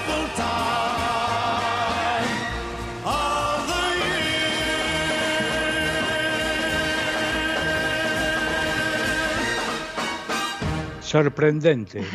[11.11, 12.05] Sorprendente.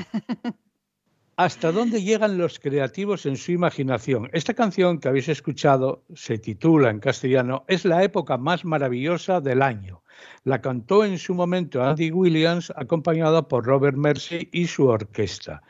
[1.36, 4.30] ¿Hasta dónde llegan los creativos en su imaginación?
[4.32, 9.60] Esta canción que habéis escuchado se titula en castellano Es la época más maravillosa del
[9.60, 10.02] año.
[10.44, 15.62] La cantó en su momento Andy Williams acompañada por Robert Mercy y su orquesta.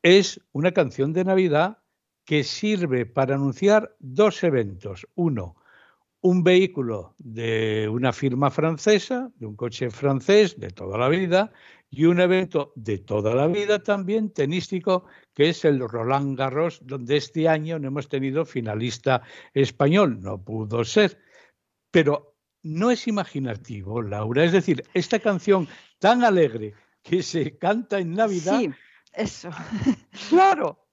[0.00, 1.78] Es una canción de Navidad
[2.24, 5.04] que sirve para anunciar dos eventos.
[5.16, 5.56] Uno,
[6.20, 11.52] un vehículo de una firma francesa, de un coche francés de toda la vida,
[11.90, 17.16] y un evento de toda la vida también tenístico, que es el Roland Garros, donde
[17.16, 19.22] este año no hemos tenido finalista
[19.54, 21.18] español, no pudo ser.
[21.90, 24.44] Pero no es imaginativo, Laura.
[24.44, 25.66] Es decir, esta canción
[25.98, 28.60] tan alegre que se canta en Navidad.
[28.60, 28.70] Sí,
[29.14, 29.50] eso.
[30.28, 30.87] claro.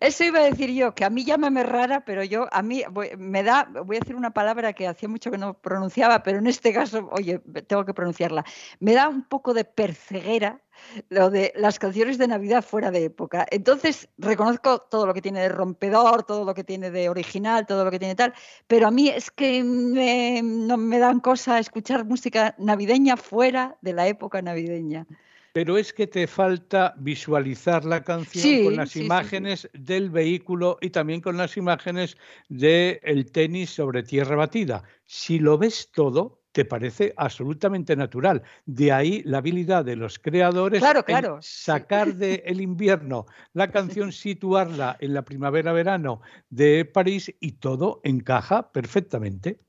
[0.00, 2.82] Eso iba a decir yo, que a mí llámame rara, pero yo, a mí
[3.18, 6.46] me da, voy a decir una palabra que hacía mucho que no pronunciaba, pero en
[6.46, 8.44] este caso, oye, tengo que pronunciarla.
[8.80, 10.60] Me da un poco de perceguera
[11.08, 13.46] lo de las canciones de Navidad fuera de época.
[13.50, 17.84] Entonces, reconozco todo lo que tiene de rompedor, todo lo que tiene de original, todo
[17.84, 18.34] lo que tiene tal,
[18.66, 24.06] pero a mí es que no me dan cosa escuchar música navideña fuera de la
[24.08, 25.06] época navideña
[25.54, 31.20] pero es que te falta visualizar la canción con las imágenes del vehículo y también
[31.20, 32.16] con las imágenes
[32.48, 34.82] del tenis sobre tierra batida.
[35.04, 38.42] Si lo ves todo, te parece absolutamente natural.
[38.66, 44.96] De ahí la habilidad de los creadores claro, claro, sacar del invierno la canción, situarla
[44.98, 49.60] en la primavera-verano de París y todo encaja perfectamente.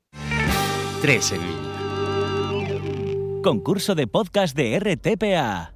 [1.00, 1.42] Tres en
[3.46, 5.75] Concurso de podcast de RTPA.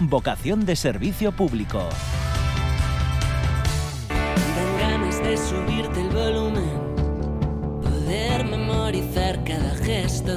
[0.00, 1.88] vocación de servicio público.
[4.08, 6.70] Dan ganas de subirte el volumen,
[7.82, 10.34] poder memorizar cada gesto.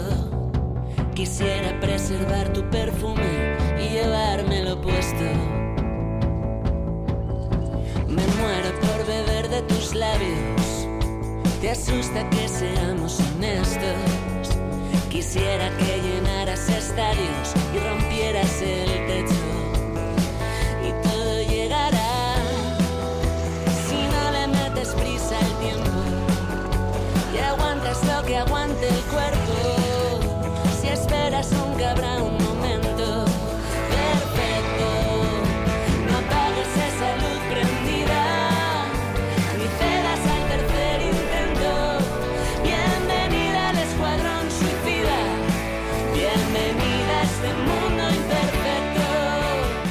[1.13, 5.25] Quisiera preservar tu perfume y llevármelo puesto.
[8.07, 10.87] Me muero por beber de tus labios.
[11.59, 13.95] Te asusta que seamos honestos.
[15.09, 19.36] Quisiera que llenaras estadios y rompieras el techo.
[28.37, 30.19] Aguante el cuerpo.
[30.79, 32.36] Si esperas nunca habrá un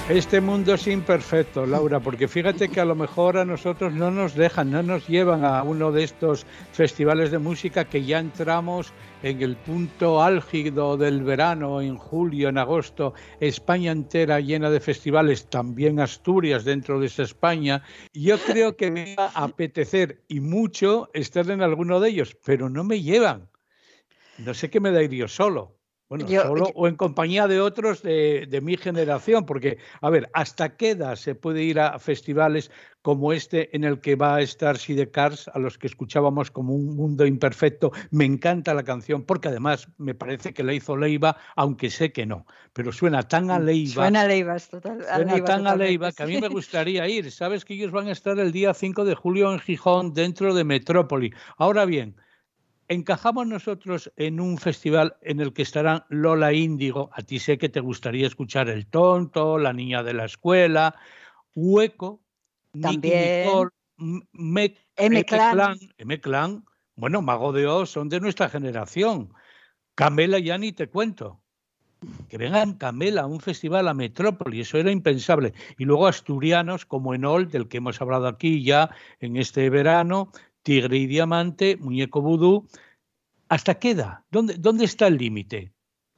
[0.09, 4.37] Este mundo es imperfecto, Laura, porque fíjate que a lo mejor a nosotros no nos
[4.37, 8.93] dejan, no nos llevan a uno de estos festivales de música que ya entramos
[9.25, 15.51] en el punto álgido del verano, en julio, en agosto, España entera llena de festivales,
[15.51, 17.83] también Asturias dentro de esa España.
[18.13, 22.71] Yo creo que me va a apetecer y mucho estar en alguno de ellos, pero
[22.71, 23.51] no me llevan.
[24.39, 25.76] No sé qué me da ir yo solo.
[26.09, 30.77] Bueno, solo o en compañía de otros de, de, mi generación, porque, a ver, ¿hasta
[30.77, 32.71] qué edad se puede ir a festivales
[33.03, 36.95] como este en el que va a estar Sidecars, a los que escuchábamos como un
[36.95, 37.91] mundo imperfecto?
[38.13, 42.25] Me encanta la canción, porque además me parece que la hizo Leiva, aunque sé que
[42.25, 43.93] no, pero suena tan a mm, Leiva.
[43.93, 47.33] Suena a Leiva, total, Suena tan a Leiva que a mí me gustaría ir.
[47.33, 50.63] Sabes que ellos van a estar el día 5 de julio en Gijón, dentro de
[50.63, 51.33] Metrópoli.
[51.57, 52.15] Ahora bien,
[52.89, 57.69] encajamos nosotros en un festival en el que estarán Lola Índigo, a ti sé que
[57.69, 60.95] te gustaría escuchar El Tonto, La Niña de la Escuela,
[61.55, 62.21] Hueco,
[62.81, 63.71] También.
[64.97, 66.65] M-Clan, M-Clan,
[66.97, 69.33] bueno, Mago de Oz son de nuestra generación.
[69.95, 71.41] Camela ya ni te cuento.
[72.29, 75.55] Que vengan Camela a un festival a Metrópoli, eso era impensable.
[75.79, 80.31] Y luego asturianos como Enol, del que hemos hablado aquí ya en este verano,
[80.67, 82.67] Tigre y Diamante, Muñeco Vudú.
[83.49, 84.25] ¿Hasta qué edad?
[84.33, 85.73] ¿Dónde, dónde está el límite?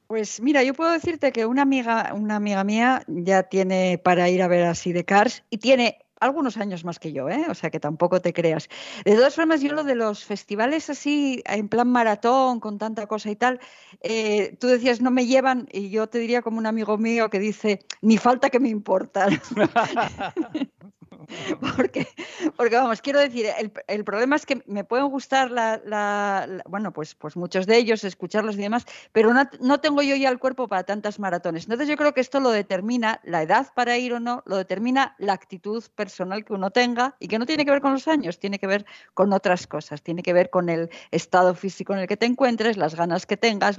[0.07, 4.41] Pues mira, yo puedo decirte que una amiga, una amiga mía ya tiene para ir
[4.41, 7.45] a ver así de Cars y tiene algunos años más que yo, ¿eh?
[7.47, 8.69] o sea que tampoco te creas.
[9.05, 13.29] De todas formas, yo lo de los festivales así, en plan maratón, con tanta cosa
[13.29, 13.59] y tal,
[14.01, 17.37] eh, tú decías no me llevan y yo te diría como un amigo mío que
[17.37, 19.39] dice, ni falta que me importan.
[21.75, 22.07] porque,
[22.55, 23.47] porque vamos, quiero decir,
[23.87, 28.55] el, problema es que me pueden gustar la, bueno, pues, pues muchos de ellos, escucharlos
[28.55, 31.63] y demás, pero no, tengo yo ya el cuerpo para tantas maratones.
[31.63, 35.15] Entonces yo creo que esto lo determina la edad para ir o no, lo determina
[35.17, 38.39] la actitud personal que uno tenga y que no tiene que ver con los años,
[38.39, 42.07] tiene que ver con otras cosas, tiene que ver con el estado físico en el
[42.07, 43.77] que te encuentres, las ganas que tengas,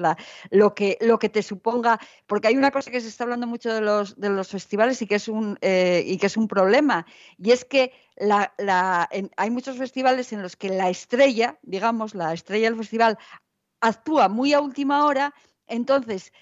[0.51, 3.73] lo, que, lo que te suponga, porque hay una cosa que se está hablando mucho
[3.73, 4.15] de los,
[4.51, 7.07] festivales y que es un, eh, y que es un problema
[7.43, 7.93] y es que
[9.37, 13.19] hay muchos festivales en los que la estrella, digamos, la estrella del festival
[13.81, 15.35] actúa muy a última hora,
[15.67, 16.33] entonces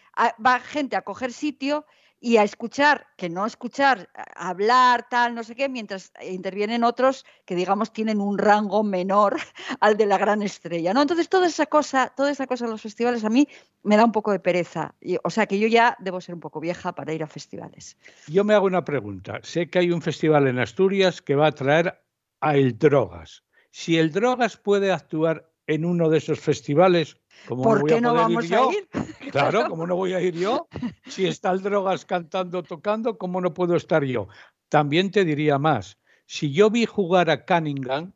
[0.45, 1.87] va gente a coger sitio
[2.21, 7.55] y a escuchar, que no escuchar, hablar, tal, no sé qué, mientras intervienen otros que,
[7.55, 9.37] digamos, tienen un rango menor
[9.81, 11.03] al de la gran estrella, ¿no?
[11.03, 13.49] Entonces, toda esa cosa, toda esa cosa en los festivales a mí
[13.83, 14.95] me da un poco de pereza.
[15.23, 17.97] o sea, que yo ya debo ser un poco vieja para ir a festivales.
[18.27, 19.41] Yo me hago una pregunta.
[19.43, 22.03] Sé que hay un festival en Asturias que va a traer
[22.41, 23.45] a el Drogas.
[23.71, 27.17] Si el Drogas puede actuar en uno de esos festivales,
[27.47, 28.89] ¿Por qué no vamos a ir?
[29.31, 30.69] Claro, ¿cómo no voy a ir yo?
[31.07, 34.29] Si está el Drogas cantando, tocando, ¿cómo no puedo estar yo?
[34.71, 35.99] También te diría más.
[36.25, 38.13] Si yo vi jugar a Cunningham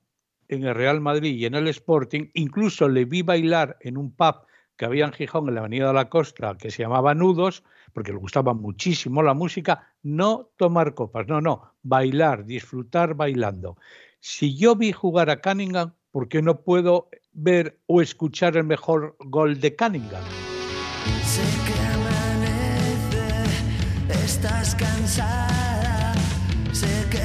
[0.48, 4.36] en el Real Madrid y en el Sporting, incluso le vi bailar en un pub
[4.76, 8.12] que había en Gijón, en la Avenida de la Costa, que se llamaba Nudos, porque
[8.12, 13.76] le gustaba muchísimo la música, no tomar copas, no, no, bailar, disfrutar bailando.
[14.18, 19.16] Si yo vi jugar a Cunningham, ¿por qué no puedo ver o escuchar el mejor
[19.18, 20.22] gol de Cunningham.
[21.24, 23.24] Sé que amanece,
[24.24, 26.14] estás cansada,
[26.72, 27.22] sé que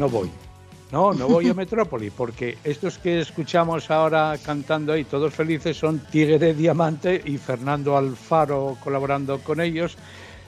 [0.00, 0.30] no voy.
[0.92, 6.00] No, no voy a Metrópoli, porque estos que escuchamos ahora cantando ahí, todos felices, son
[6.10, 9.96] Tigre Diamante y Fernando Alfaro colaborando con ellos.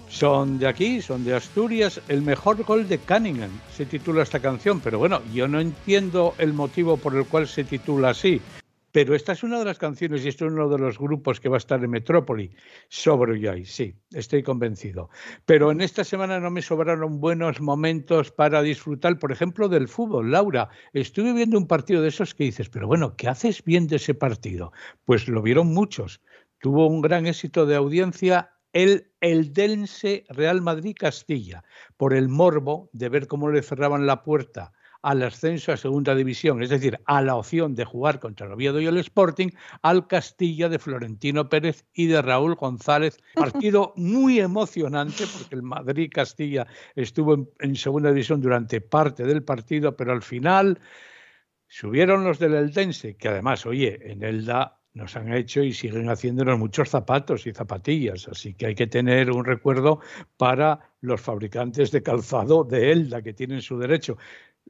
[0.09, 2.00] Son de aquí, son de Asturias.
[2.09, 6.55] El mejor gol de Cunningham se titula esta canción, pero bueno, yo no entiendo el
[6.55, 8.40] motivo por el cual se titula así.
[8.93, 11.49] Pero esta es una de las canciones y esto es uno de los grupos que
[11.49, 12.55] va a estar en Metrópoli.
[12.88, 15.09] Sobro yo sí, estoy convencido.
[15.47, 20.30] Pero en esta semana no me sobraron buenos momentos para disfrutar, por ejemplo, del fútbol.
[20.30, 24.12] Laura, estuve viendo un partido de esos que dices, pero bueno, ¿qué haces viendo ese
[24.12, 24.72] partido?
[25.07, 26.20] Pues lo vieron muchos.
[26.61, 31.64] Tuvo un gran éxito de audiencia el Eldense Real Madrid Castilla,
[31.97, 34.72] por el morbo de ver cómo le cerraban la puerta
[35.03, 38.80] al ascenso a segunda división, es decir, a la opción de jugar contra el Oviedo
[38.80, 39.48] y el Sporting,
[39.82, 43.18] al Castilla de Florentino Pérez y de Raúl González.
[43.34, 49.96] Partido muy emocionante porque el Madrid-Castilla estuvo en, en segunda división durante parte del partido,
[49.96, 50.80] pero al final
[51.66, 56.59] subieron los del Eldense, que además, oye, en Elda nos han hecho y siguen haciéndonos
[56.59, 60.00] muchos zapatos y zapatillas, así que hay que tener un recuerdo
[60.36, 64.18] para los fabricantes de calzado de Elda, que tienen su derecho.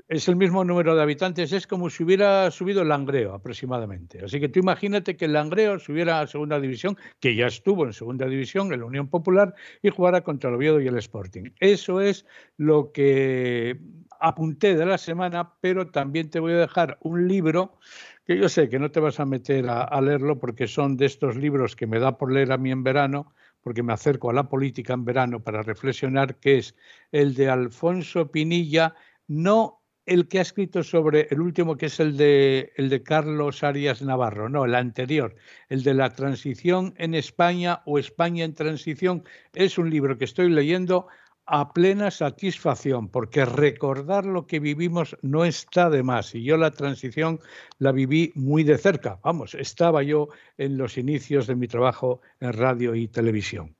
[0.08, 4.24] Es el mismo número de habitantes, es como si hubiera subido el Langreo aproximadamente.
[4.24, 7.92] Así que tú imagínate que el Langreo subiera a segunda división, que ya estuvo en
[7.92, 11.50] segunda división, en la Unión Popular, y jugara contra el Oviedo y el Sporting.
[11.60, 12.26] Eso es
[12.56, 13.80] lo que
[14.20, 17.78] apunté de la semana, pero también te voy a dejar un libro
[18.24, 21.36] que yo sé que no te vas a meter a, leerlo porque son de estos
[21.36, 23.32] libros que me da por leer a mí en verano,
[23.62, 26.76] porque me acerco a la política en verano para reflexionar, que es
[27.10, 28.94] el de Alfonso Pinilla,
[29.26, 33.62] no el que ha escrito sobre el último, que es el de, el de Carlos
[33.62, 35.34] Arias Navarro, no, el anterior,
[35.68, 39.24] el de la transición en España o España en transición,
[39.54, 41.06] es un libro que estoy leyendo
[41.46, 46.34] a plena satisfacción, porque recordar lo que vivimos no está de más.
[46.34, 47.40] Y yo la transición
[47.78, 49.18] la viví muy de cerca.
[49.22, 53.76] Vamos, estaba yo en los inicios de mi trabajo en radio y televisión.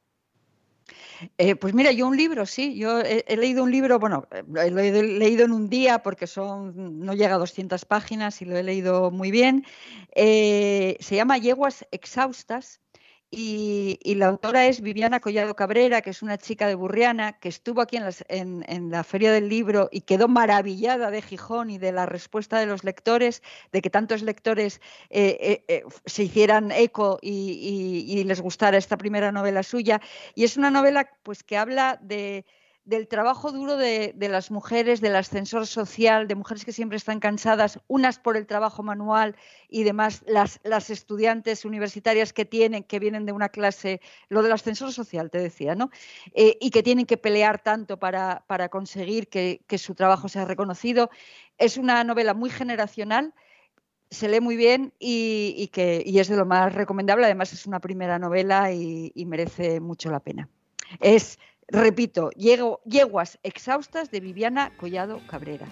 [1.38, 4.80] Eh, pues mira, yo un libro, sí, yo he, leído un libro, bueno, eh, lo
[4.80, 8.62] he leído en un día porque son, no llega a 200 páginas y lo he
[8.62, 9.64] leído muy bien.
[10.14, 12.80] Eh, se llama Yeguas Exhaustas
[13.34, 17.80] y, la autora es Viviana Collado Cabrera, que es una chica de Burriana, que estuvo
[17.80, 17.96] aquí
[18.28, 22.66] en, la Feria del Libro y quedó maravillada de Gijón y de la respuesta de
[22.66, 28.42] los lectores, de que tantos lectores eh, eh, eh, se hicieran eco y, y, les
[28.42, 30.02] gustara esta primera novela suya.
[30.34, 32.44] Y es una novela pues, que habla de
[32.84, 37.78] del trabajo duro de, las mujeres, del ascensor social, de mujeres que siempre están cansadas,
[37.86, 39.36] unas por el trabajo manual
[39.68, 44.92] y demás, las, estudiantes universitarias que tienen, que vienen de una clase, lo del ascensor
[44.92, 45.90] social, te decía, ¿no?
[46.34, 51.08] Eh, y que tienen que pelear tanto para, para conseguir que, su trabajo sea reconocido.
[51.58, 53.32] Es una novela muy generacional
[54.10, 57.24] se lee muy bien y, que, y es de lo más recomendable.
[57.24, 60.50] Además, es una primera novela y, y merece mucho la pena.
[61.00, 61.38] Es
[61.72, 65.66] Repito, Yeguas Exhaustas de Viviana Collado Cabrera.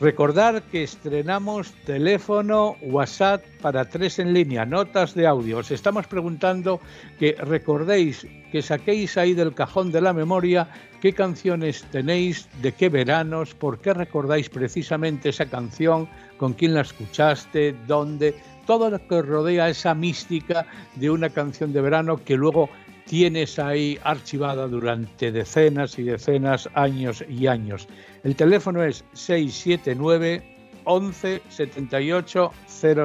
[0.00, 5.58] Recordar que estrenamos teléfono WhatsApp para tres en línea, notas de audio.
[5.58, 6.80] Os estamos preguntando
[7.20, 10.66] que recordéis, que saquéis ahí del cajón de la memoria
[11.00, 16.82] qué canciones tenéis, de qué veranos, por qué recordáis precisamente esa canción, con quién la
[16.82, 18.34] escuchaste, dónde,
[18.66, 20.66] todo lo que rodea esa mística
[20.96, 22.68] de una canción de verano que luego
[23.08, 27.88] tienes ahí archivada durante decenas y decenas, años y años.
[28.22, 32.52] El teléfono es 679 11 78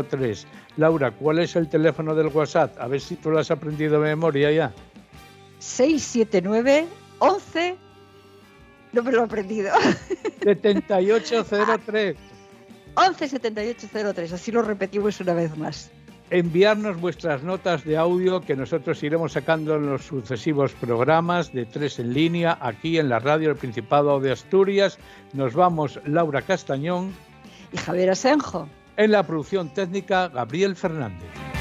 [0.09, 0.47] 03.
[0.77, 2.77] Laura, ¿cuál es el teléfono del WhatsApp?
[2.79, 4.73] A ver si tú lo has aprendido de memoria ya.
[5.59, 6.85] 679
[7.19, 7.77] 11
[8.91, 9.73] no me lo he aprendido.
[10.43, 12.15] 7803.
[12.95, 15.89] 11 7803, así lo repetimos una vez más
[16.33, 21.99] enviarnos vuestras notas de audio que nosotros iremos sacando en los sucesivos programas de Tres
[21.99, 24.97] en Línea aquí en la radio del Principado de Asturias.
[25.33, 27.13] Nos vamos Laura Castañón
[27.71, 28.67] y Javier Asenjo.
[28.97, 31.52] En la producción técnica Gabriel Fernández.